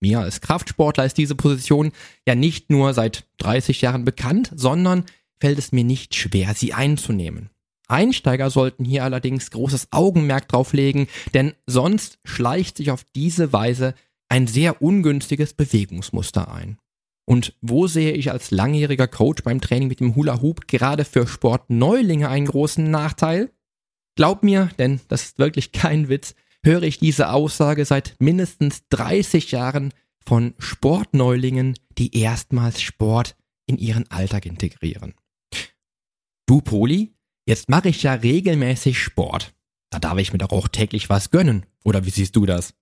Mir 0.00 0.20
als 0.20 0.40
Kraftsportler 0.40 1.04
ist 1.04 1.18
diese 1.18 1.34
Position 1.34 1.92
ja 2.26 2.34
nicht 2.34 2.70
nur 2.70 2.94
seit 2.94 3.26
30 3.38 3.82
Jahren 3.82 4.06
bekannt, 4.06 4.50
sondern 4.56 5.04
fällt 5.38 5.58
es 5.58 5.70
mir 5.70 5.84
nicht 5.84 6.14
schwer, 6.14 6.54
sie 6.54 6.72
einzunehmen. 6.72 7.50
Einsteiger 7.88 8.50
sollten 8.50 8.84
hier 8.84 9.04
allerdings 9.04 9.50
großes 9.50 9.88
Augenmerk 9.90 10.48
drauf 10.48 10.72
legen, 10.72 11.08
denn 11.34 11.52
sonst 11.66 12.18
schleicht 12.24 12.78
sich 12.78 12.90
auf 12.90 13.04
diese 13.14 13.52
Weise 13.52 13.94
ein 14.30 14.46
sehr 14.46 14.80
ungünstiges 14.80 15.52
Bewegungsmuster 15.52 16.52
ein. 16.52 16.78
Und 17.26 17.54
wo 17.60 17.86
sehe 17.86 18.12
ich 18.12 18.30
als 18.30 18.50
langjähriger 18.50 19.08
Coach 19.08 19.42
beim 19.42 19.60
Training 19.60 19.88
mit 19.88 20.00
dem 20.00 20.16
Hula 20.16 20.40
Hoop 20.40 20.68
gerade 20.68 21.04
für 21.04 21.26
Sportneulinge 21.26 22.30
einen 22.30 22.46
großen 22.46 22.90
Nachteil? 22.90 23.50
Glaub 24.18 24.42
mir, 24.42 24.68
denn 24.80 25.00
das 25.06 25.26
ist 25.26 25.38
wirklich 25.38 25.70
kein 25.70 26.08
Witz, 26.08 26.34
höre 26.64 26.82
ich 26.82 26.98
diese 26.98 27.30
Aussage 27.30 27.84
seit 27.84 28.16
mindestens 28.18 28.82
30 28.88 29.52
Jahren 29.52 29.94
von 30.26 30.54
Sportneulingen, 30.58 31.78
die 31.98 32.20
erstmals 32.20 32.82
Sport 32.82 33.36
in 33.66 33.78
ihren 33.78 34.10
Alltag 34.10 34.44
integrieren. 34.44 35.14
Du 36.46 36.60
Poli, 36.60 37.14
jetzt 37.46 37.68
mache 37.68 37.90
ich 37.90 38.02
ja 38.02 38.12
regelmäßig 38.14 39.00
Sport. 39.00 39.54
Da 39.88 40.00
darf 40.00 40.18
ich 40.18 40.32
mir 40.32 40.40
doch 40.40 40.50
auch 40.50 40.66
täglich 40.66 41.08
was 41.08 41.30
gönnen. 41.30 41.64
Oder 41.84 42.04
wie 42.04 42.10
siehst 42.10 42.34
du 42.34 42.44
das? 42.44 42.74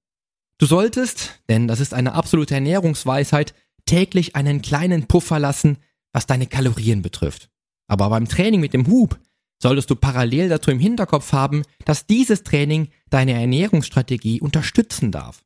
Du 0.57 0.64
solltest, 0.64 1.42
denn 1.51 1.68
das 1.68 1.81
ist 1.81 1.92
eine 1.92 2.14
absolute 2.14 2.55
Ernährungsweisheit, 2.55 3.53
täglich 3.85 4.37
einen 4.37 4.62
kleinen 4.62 5.07
Puffer 5.07 5.38
lassen, 5.38 5.77
was 6.14 6.25
deine 6.25 6.46
Kalorien 6.46 7.03
betrifft. 7.03 7.51
Aber 7.88 8.09
beim 8.09 8.27
Training 8.27 8.61
mit 8.61 8.72
dem 8.72 8.87
Hub 8.87 9.18
solltest 9.62 9.90
du 9.90 9.97
parallel 9.97 10.49
dazu 10.49 10.71
im 10.71 10.79
Hinterkopf 10.79 11.33
haben, 11.33 11.62
dass 11.85 12.07
dieses 12.07 12.42
Training 12.42 12.88
deine 13.11 13.33
Ernährungsstrategie 13.33 14.40
unterstützen 14.40 15.12
darf. 15.12 15.45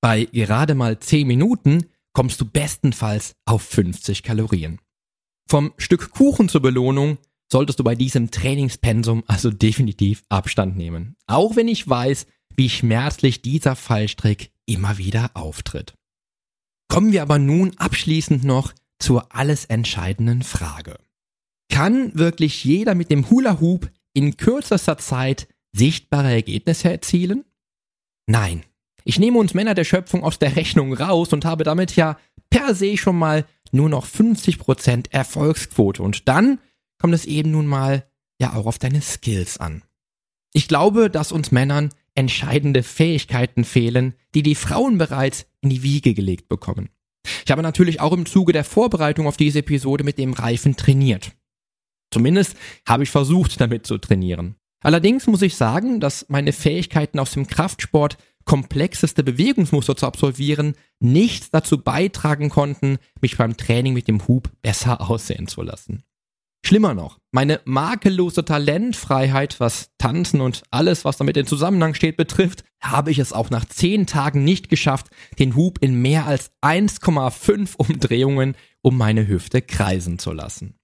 Bei 0.00 0.24
gerade 0.26 0.74
mal 0.74 0.98
10 0.98 1.26
Minuten 1.26 1.86
kommst 2.12 2.40
du 2.40 2.44
bestenfalls 2.44 3.34
auf 3.44 3.62
50 3.62 4.22
Kalorien. 4.22 4.80
Vom 5.48 5.72
Stück 5.78 6.10
Kuchen 6.10 6.48
zur 6.48 6.62
Belohnung 6.62 7.18
solltest 7.50 7.80
du 7.80 7.84
bei 7.84 7.94
diesem 7.94 8.30
Trainingspensum 8.30 9.24
also 9.26 9.50
definitiv 9.50 10.22
Abstand 10.28 10.76
nehmen. 10.76 11.16
Auch 11.26 11.56
wenn 11.56 11.68
ich 11.68 11.88
weiß, 11.88 12.26
wie 12.54 12.68
schmerzlich 12.68 13.40
dieser 13.42 13.76
Fallstrick 13.76 14.50
immer 14.66 14.98
wieder 14.98 15.30
auftritt. 15.34 15.94
Kommen 16.88 17.12
wir 17.12 17.22
aber 17.22 17.38
nun 17.38 17.76
abschließend 17.78 18.44
noch 18.44 18.74
zur 18.98 19.34
alles 19.34 19.64
entscheidenden 19.66 20.42
Frage. 20.42 20.98
Kann 21.70 22.12
wirklich 22.14 22.64
jeder 22.64 22.94
mit 22.94 23.10
dem 23.10 23.30
Hula 23.30 23.60
Hoop 23.60 23.90
in 24.12 24.36
kürzester 24.36 24.98
Zeit 24.98 25.48
sichtbare 25.72 26.32
Ergebnisse 26.32 26.90
erzielen? 26.90 27.44
Nein. 28.26 28.64
Ich 29.04 29.18
nehme 29.18 29.38
uns 29.38 29.54
Männer 29.54 29.74
der 29.74 29.84
Schöpfung 29.84 30.22
aus 30.22 30.38
der 30.38 30.56
Rechnung 30.56 30.92
raus 30.92 31.32
und 31.32 31.44
habe 31.44 31.64
damit 31.64 31.96
ja 31.96 32.18
per 32.50 32.74
se 32.74 32.96
schon 32.96 33.18
mal 33.18 33.46
nur 33.72 33.88
noch 33.88 34.06
50% 34.06 35.12
Erfolgsquote 35.12 36.02
und 36.02 36.28
dann 36.28 36.58
kommt 36.98 37.14
es 37.14 37.24
eben 37.24 37.50
nun 37.50 37.66
mal 37.66 38.06
ja 38.40 38.54
auch 38.54 38.66
auf 38.66 38.78
deine 38.78 39.00
Skills 39.00 39.58
an. 39.58 39.82
Ich 40.52 40.68
glaube, 40.68 41.10
dass 41.10 41.32
uns 41.32 41.52
Männern 41.52 41.90
entscheidende 42.14 42.82
Fähigkeiten 42.82 43.64
fehlen, 43.64 44.14
die 44.34 44.42
die 44.42 44.54
Frauen 44.54 44.98
bereits 44.98 45.46
in 45.60 45.70
die 45.70 45.82
Wiege 45.82 46.14
gelegt 46.14 46.48
bekommen. 46.48 46.88
Ich 47.44 47.50
habe 47.50 47.62
natürlich 47.62 48.00
auch 48.00 48.12
im 48.12 48.26
Zuge 48.26 48.52
der 48.52 48.64
Vorbereitung 48.64 49.26
auf 49.26 49.36
diese 49.36 49.60
Episode 49.60 50.04
mit 50.04 50.18
dem 50.18 50.32
Reifen 50.32 50.76
trainiert. 50.76 51.32
Zumindest 52.10 52.56
habe 52.86 53.02
ich 53.02 53.10
versucht, 53.10 53.60
damit 53.60 53.86
zu 53.86 53.98
trainieren. 53.98 54.56
Allerdings 54.80 55.26
muss 55.26 55.42
ich 55.42 55.56
sagen, 55.56 56.00
dass 56.00 56.26
meine 56.28 56.52
Fähigkeiten 56.52 57.18
aus 57.18 57.32
dem 57.32 57.46
Kraftsport, 57.46 58.16
komplexeste 58.44 59.22
Bewegungsmuster 59.22 59.94
zu 59.94 60.06
absolvieren, 60.06 60.74
nichts 61.00 61.50
dazu 61.50 61.78
beitragen 61.82 62.48
konnten, 62.48 62.98
mich 63.20 63.36
beim 63.36 63.56
Training 63.58 63.92
mit 63.92 64.08
dem 64.08 64.26
Hub 64.26 64.50
besser 64.62 65.10
aussehen 65.10 65.48
zu 65.48 65.62
lassen. 65.62 66.04
Schlimmer 66.64 66.94
noch, 66.94 67.18
meine 67.30 67.60
makellose 67.64 68.44
Talentfreiheit, 68.44 69.60
was 69.60 69.90
Tanzen 69.98 70.40
und 70.40 70.62
alles, 70.70 71.04
was 71.04 71.18
damit 71.18 71.36
in 71.36 71.46
Zusammenhang 71.46 71.94
steht, 71.94 72.16
betrifft, 72.16 72.64
habe 72.80 73.10
ich 73.10 73.18
es 73.18 73.32
auch 73.32 73.50
nach 73.50 73.64
10 73.64 74.06
Tagen 74.06 74.44
nicht 74.44 74.68
geschafft, 74.68 75.08
den 75.38 75.54
Hub 75.54 75.78
in 75.80 76.00
mehr 76.00 76.26
als 76.26 76.50
1,5 76.62 77.76
Umdrehungen 77.76 78.56
um 78.82 78.96
meine 78.96 79.26
Hüfte 79.28 79.60
kreisen 79.60 80.18
zu 80.18 80.32
lassen. 80.32 80.77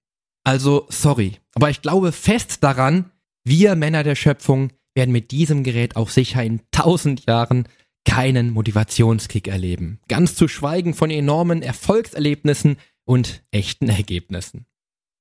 Also, 0.45 0.85
sorry, 0.89 1.39
aber 1.55 1.69
ich 1.69 1.81
glaube 1.81 2.11
fest 2.11 2.63
daran, 2.63 3.11
wir 3.43 3.75
Männer 3.75 4.03
der 4.03 4.15
Schöpfung 4.15 4.71
werden 4.93 5.11
mit 5.11 5.31
diesem 5.31 5.63
Gerät 5.63 5.95
auch 5.95 6.09
sicher 6.09 6.43
in 6.43 6.61
1000 6.71 7.25
Jahren 7.25 7.67
keinen 8.05 8.51
Motivationskick 8.51 9.47
erleben. 9.47 9.99
Ganz 10.07 10.35
zu 10.35 10.47
schweigen 10.47 10.93
von 10.93 11.09
enormen 11.09 11.63
Erfolgserlebnissen 11.63 12.77
und 13.05 13.43
echten 13.51 13.89
Ergebnissen. 13.89 14.67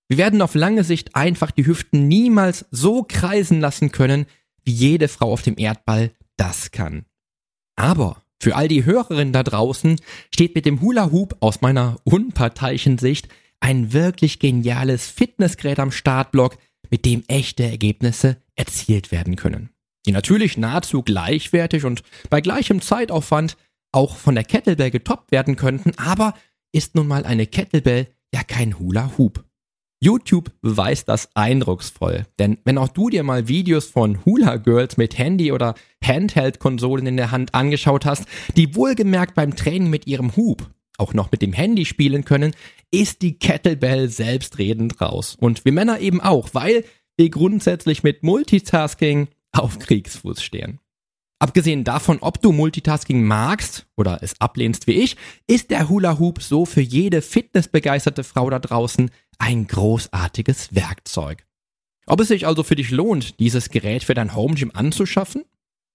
Wir 0.08 0.18
werden 0.18 0.42
auf 0.42 0.54
lange 0.54 0.84
Sicht 0.84 1.16
einfach 1.16 1.50
die 1.50 1.66
Hüften 1.66 2.06
niemals 2.06 2.66
so 2.70 3.02
kreisen 3.02 3.60
lassen 3.60 3.90
können, 3.90 4.26
wie 4.62 4.72
jede 4.72 5.08
Frau 5.08 5.32
auf 5.32 5.40
dem 5.40 5.56
Erdball 5.56 6.12
das 6.37 6.70
kann. 6.70 7.06
Aber 7.76 8.22
für 8.38 8.56
all 8.56 8.68
die 8.68 8.84
Hörerinnen 8.84 9.32
da 9.32 9.42
draußen 9.42 9.98
steht 10.32 10.54
mit 10.54 10.66
dem 10.66 10.82
Hula 10.82 11.10
Hoop 11.10 11.38
aus 11.40 11.62
meiner 11.62 11.96
unparteiischen 12.04 12.98
Sicht 12.98 13.28
ein 13.64 13.94
wirklich 13.94 14.40
geniales 14.40 15.09
Fitnessgerät 15.09 15.79
am 15.79 15.90
Startblock, 15.90 16.59
mit 16.90 17.07
dem 17.07 17.24
echte 17.29 17.64
Ergebnisse 17.64 18.37
erzielt 18.57 19.11
werden 19.11 19.37
können. 19.37 19.70
Die 20.05 20.12
natürlich 20.12 20.59
nahezu 20.59 21.03
gleichwertig 21.03 21.87
und 21.87 22.03
bei 22.29 22.42
gleichem 22.42 22.83
Zeitaufwand 22.83 23.57
auch 23.90 24.16
von 24.16 24.35
der 24.35 24.44
Kettlebell 24.44 24.90
getoppt 24.90 25.33
werden 25.33 25.57
könnten, 25.57 25.92
aber 25.96 26.35
ist 26.72 26.94
nun 26.94 27.09
mal 27.09 27.24
eine 27.24 27.46
Kettlebell 27.46 28.09
ja 28.35 28.42
kein 28.42 28.79
Hula 28.79 29.12
Hoop. 29.16 29.42
YouTube 29.98 30.50
beweist 30.61 31.09
das 31.09 31.35
eindrucksvoll, 31.35 32.27
denn 32.38 32.59
wenn 32.66 32.77
auch 32.77 32.88
du 32.88 33.09
dir 33.09 33.22
mal 33.22 33.48
Videos 33.48 33.87
von 33.87 34.22
Hula 34.27 34.57
Girls 34.59 34.98
mit 34.98 35.16
Handy 35.16 35.53
oder 35.53 35.74
Handheld-Konsolen 36.05 37.07
in 37.07 37.16
der 37.16 37.31
Hand 37.31 37.55
angeschaut 37.55 38.05
hast, 38.05 38.27
die 38.59 38.77
wohlgemerkt 38.77 39.35
beim 39.35 39.57
Training 39.57 39.88
mit 39.88 40.07
ihrem 40.07 40.37
Hub 40.37 40.70
auch 40.98 41.14
noch 41.14 41.30
mit 41.33 41.42
dem 41.42 41.52
Handy 41.52 41.85
spielen 41.85 42.24
können, 42.24 42.54
ist 42.90 43.22
die 43.22 43.38
Kettlebell 43.38 44.09
selbstredend 44.09 45.00
raus. 45.00 45.37
Und 45.38 45.64
wir 45.64 45.72
Männer 45.72 46.00
eben 46.00 46.20
auch, 46.20 46.50
weil 46.52 46.85
wir 47.16 47.30
grundsätzlich 47.30 48.02
mit 48.02 48.22
Multitasking 48.22 49.28
auf 49.52 49.78
Kriegsfuß 49.78 50.42
stehen. 50.42 50.80
Abgesehen 51.38 51.85
davon, 51.85 52.18
ob 52.20 52.40
du 52.40 52.52
Multitasking 52.52 53.22
magst 53.24 53.87
oder 53.96 54.20
es 54.22 54.40
ablehnst 54.40 54.87
wie 54.87 54.92
ich, 54.92 55.16
ist 55.46 55.70
der 55.70 55.88
Hula 55.88 56.18
Hoop 56.18 56.40
so 56.40 56.64
für 56.64 56.80
jede 56.80 57.22
fitnessbegeisterte 57.22 58.24
Frau 58.24 58.48
da 58.48 58.59
draußen 58.59 59.11
ein 59.38 59.66
großartiges 59.66 60.74
Werkzeug. 60.74 61.44
Ob 62.07 62.20
es 62.20 62.28
sich 62.28 62.46
also 62.46 62.62
für 62.62 62.76
dich 62.76 62.90
lohnt, 62.90 63.40
dieses 63.40 63.70
Gerät 63.70 64.04
für 64.04 64.14
dein 64.14 64.35
Home 64.35 64.54
Gym 64.54 64.70
anzuschaffen? 64.72 65.44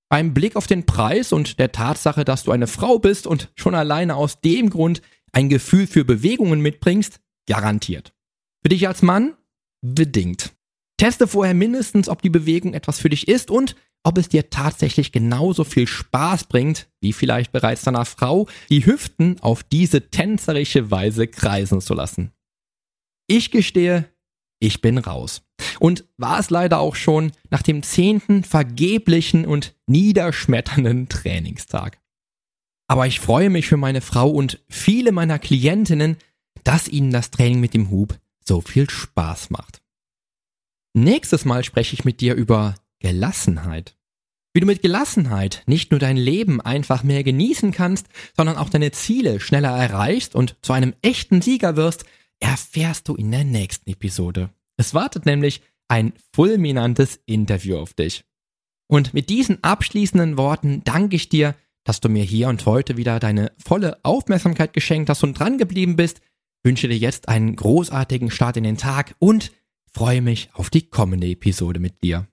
Beim 0.10 0.34
Blick 0.34 0.56
auf 0.56 0.65
den 0.65 0.88
Preis 0.88 1.32
und 1.32 1.60
der 1.60 1.72
Tatsache, 1.72 2.26
dass 2.26 2.43
du 2.43 2.52
eine 2.52 2.65
Frau 2.65 2.98
bist 2.98 3.28
und 3.28 3.52
schon 3.56 3.76
alleine 3.76 4.15
aus 4.15 4.41
dem 4.41 4.72
Grund 4.72 5.02
ein 5.32 5.50
Gefühl 5.50 5.86
für 5.86 6.04
Bewegungen 6.04 6.62
mitbringst, 6.62 7.19
garantiert. 7.48 8.13
Für 8.63 8.69
dich 8.69 8.88
als 8.88 9.04
Mann? 9.04 9.36
Bedingt. 9.82 10.54
Teste 10.98 11.28
vorher 11.28 11.54
mindestens, 11.54 12.10
ob 12.10 12.24
die 12.24 12.32
Bewegung 12.32 12.74
etwas 12.74 13.00
für 13.00 13.10
dich 13.10 13.28
ist 13.28 13.52
und 13.52 13.76
ob 14.04 14.17
es 14.17 14.30
dir 14.30 14.50
tatsächlich 14.50 15.12
genauso 15.12 15.63
viel 15.63 15.88
Spaß 15.88 16.45
bringt, 16.45 16.89
wie 17.02 17.13
vielleicht 17.13 17.52
bereits 17.52 17.84
deiner 17.84 18.06
Frau, 18.06 18.48
die 18.69 18.86
Hüften 18.86 19.39
auf 19.41 19.63
diese 19.63 20.10
tänzerische 20.10 20.89
Weise 20.89 21.28
kreisen 21.28 21.82
zu 21.82 21.93
lassen. 21.93 22.32
Ich 23.28 23.52
gestehe, 23.52 24.10
ich 24.60 24.82
bin 24.82 24.98
raus. 24.98 25.43
Und 25.80 26.06
war 26.18 26.39
es 26.39 26.50
leider 26.50 26.80
auch 26.80 26.96
schon 26.96 27.32
nach 27.50 27.62
dem 27.62 27.84
zehnten 27.84 28.44
vergeblichen 28.44 29.46
und 29.46 29.76
niederschmetternden 29.88 31.10
Trainingstag. 31.10 32.00
Aber 32.88 33.08
ich 33.08 33.20
freue 33.20 33.50
mich 33.50 33.68
für 33.68 33.78
meine 33.78 34.02
Frau 34.02 34.30
und 34.30 34.63
viele 34.68 35.12
meiner 35.12 35.39
Klientinnen, 35.39 36.18
dass 36.63 36.88
ihnen 36.88 37.12
das 37.12 37.32
Training 37.32 37.60
mit 37.60 37.74
dem 37.74 37.92
Hub 37.92 38.20
so 38.46 38.62
viel 38.62 38.89
Spaß 38.89 39.52
macht. 39.52 39.82
Nächstes 40.94 41.46
Mal 41.46 41.63
spreche 41.63 41.94
ich 41.94 42.04
mit 42.04 42.20
dir 42.20 42.34
über 42.34 42.76
Gelassenheit. 43.00 43.96
Wie 44.54 44.60
du 44.60 44.65
mit 44.65 44.82
Gelassenheit 44.82 45.62
nicht 45.68 45.92
nur 45.92 46.00
dein 46.00 46.18
Leben 46.18 46.60
einfach 46.60 47.04
mehr 47.04 47.24
genießen 47.24 47.72
kannst, 47.72 48.08
sondern 48.36 48.58
auch 48.58 48.70
deine 48.70 48.92
Ziele 48.92 49.39
schneller 49.39 49.70
erreichst 49.70 50.34
und 50.34 50.56
zu 50.63 50.74
einem 50.74 50.96
echten 51.04 51.42
Sieger 51.42 51.76
wirst, 51.76 52.06
erfährst 52.39 53.08
du 53.08 53.15
in 53.15 53.30
der 53.30 53.44
nächsten 53.44 53.89
Episode. 53.89 54.50
Es 54.78 54.94
wartet 54.96 55.26
nämlich 55.26 55.62
ein 55.89 56.13
fulminantes 56.34 57.19
Interview 57.25 57.78
auf 57.78 57.93
dich. 57.93 58.23
Und 58.88 59.13
mit 59.13 59.30
diesen 59.30 59.63
abschließenden 59.63 60.38
Worten 60.38 60.82
danke 60.84 61.15
ich 61.15 61.30
dir, 61.30 61.56
dass 61.84 61.99
du 62.02 62.10
mir 62.10 62.23
hier 62.23 62.47
und 62.47 62.65
heute 62.65 62.97
wieder 62.97 63.19
deine 63.19 63.52
volle 63.63 63.99
Aufmerksamkeit 64.04 64.73
geschenkt 64.73 65.10
hast 65.10 65.23
und 65.23 65.38
dran 65.38 65.58
geblieben 65.58 65.95
bist. 65.95 66.21
Wünsche 66.63 66.88
dir 66.88 66.97
jetzt 66.97 67.30
einen 67.30 67.56
großartigen 67.56 68.32
Start 68.32 68.58
in 68.58 68.63
den 68.63 68.78
Tag 68.78 69.15
und 69.19 69.52
freue 69.91 70.21
mich 70.21 70.49
auf 70.54 70.69
die 70.69 70.89
kommende 70.89 71.28
Episode 71.28 71.80
mit 71.80 72.04
dir. 72.04 72.28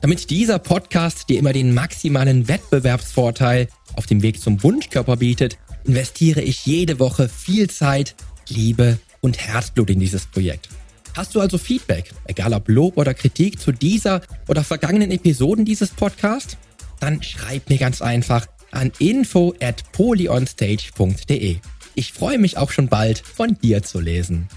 Damit 0.00 0.28
dieser 0.30 0.58
Podcast 0.58 1.28
dir 1.28 1.38
immer 1.38 1.52
den 1.52 1.72
maximalen 1.72 2.46
Wettbewerbsvorteil 2.46 3.68
auf 3.96 4.06
dem 4.06 4.22
Weg 4.22 4.40
zum 4.40 4.62
Wunschkörper 4.62 5.16
bietet, 5.16 5.58
investiere 5.84 6.42
ich 6.42 6.66
jede 6.66 6.98
Woche 6.98 7.28
viel 7.28 7.70
Zeit, 7.70 8.14
Liebe 8.48 8.98
und 9.24 9.38
Herzblut 9.38 9.90
in 9.90 9.98
dieses 9.98 10.26
Projekt. 10.26 10.68
Hast 11.16 11.34
du 11.34 11.40
also 11.40 11.58
Feedback, 11.58 12.10
egal 12.26 12.52
ob 12.52 12.68
Lob 12.68 12.98
oder 12.98 13.14
Kritik 13.14 13.58
zu 13.58 13.72
dieser 13.72 14.20
oder 14.48 14.62
vergangenen 14.62 15.10
Episoden 15.10 15.64
dieses 15.64 15.90
Podcasts? 15.90 16.56
Dann 17.00 17.22
schreib 17.22 17.70
mir 17.70 17.78
ganz 17.78 18.02
einfach 18.02 18.46
an 18.70 18.92
info 18.98 19.54
at 19.60 19.90
polyonstage.de. 19.92 21.56
Ich 21.94 22.12
freue 22.12 22.38
mich 22.38 22.58
auch 22.58 22.70
schon 22.70 22.88
bald 22.88 23.18
von 23.18 23.56
dir 23.62 23.82
zu 23.82 24.00
lesen. 24.00 24.48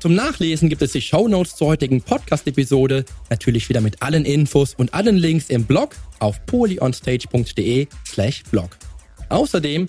Zum 0.00 0.14
Nachlesen 0.14 0.68
gibt 0.68 0.82
es 0.82 0.92
die 0.92 1.00
Shownotes 1.00 1.56
zur 1.56 1.68
heutigen 1.68 2.02
Podcast-Episode, 2.02 3.06
natürlich 3.30 3.68
wieder 3.70 3.80
mit 3.80 4.02
allen 4.02 4.26
Infos 4.26 4.74
und 4.74 4.92
allen 4.92 5.16
Links 5.16 5.48
im 5.48 5.64
Blog 5.64 5.96
auf 6.18 6.44
polyonstage.de 6.44 7.86
slash 8.06 8.42
blog. 8.50 8.76
Außerdem 9.30 9.88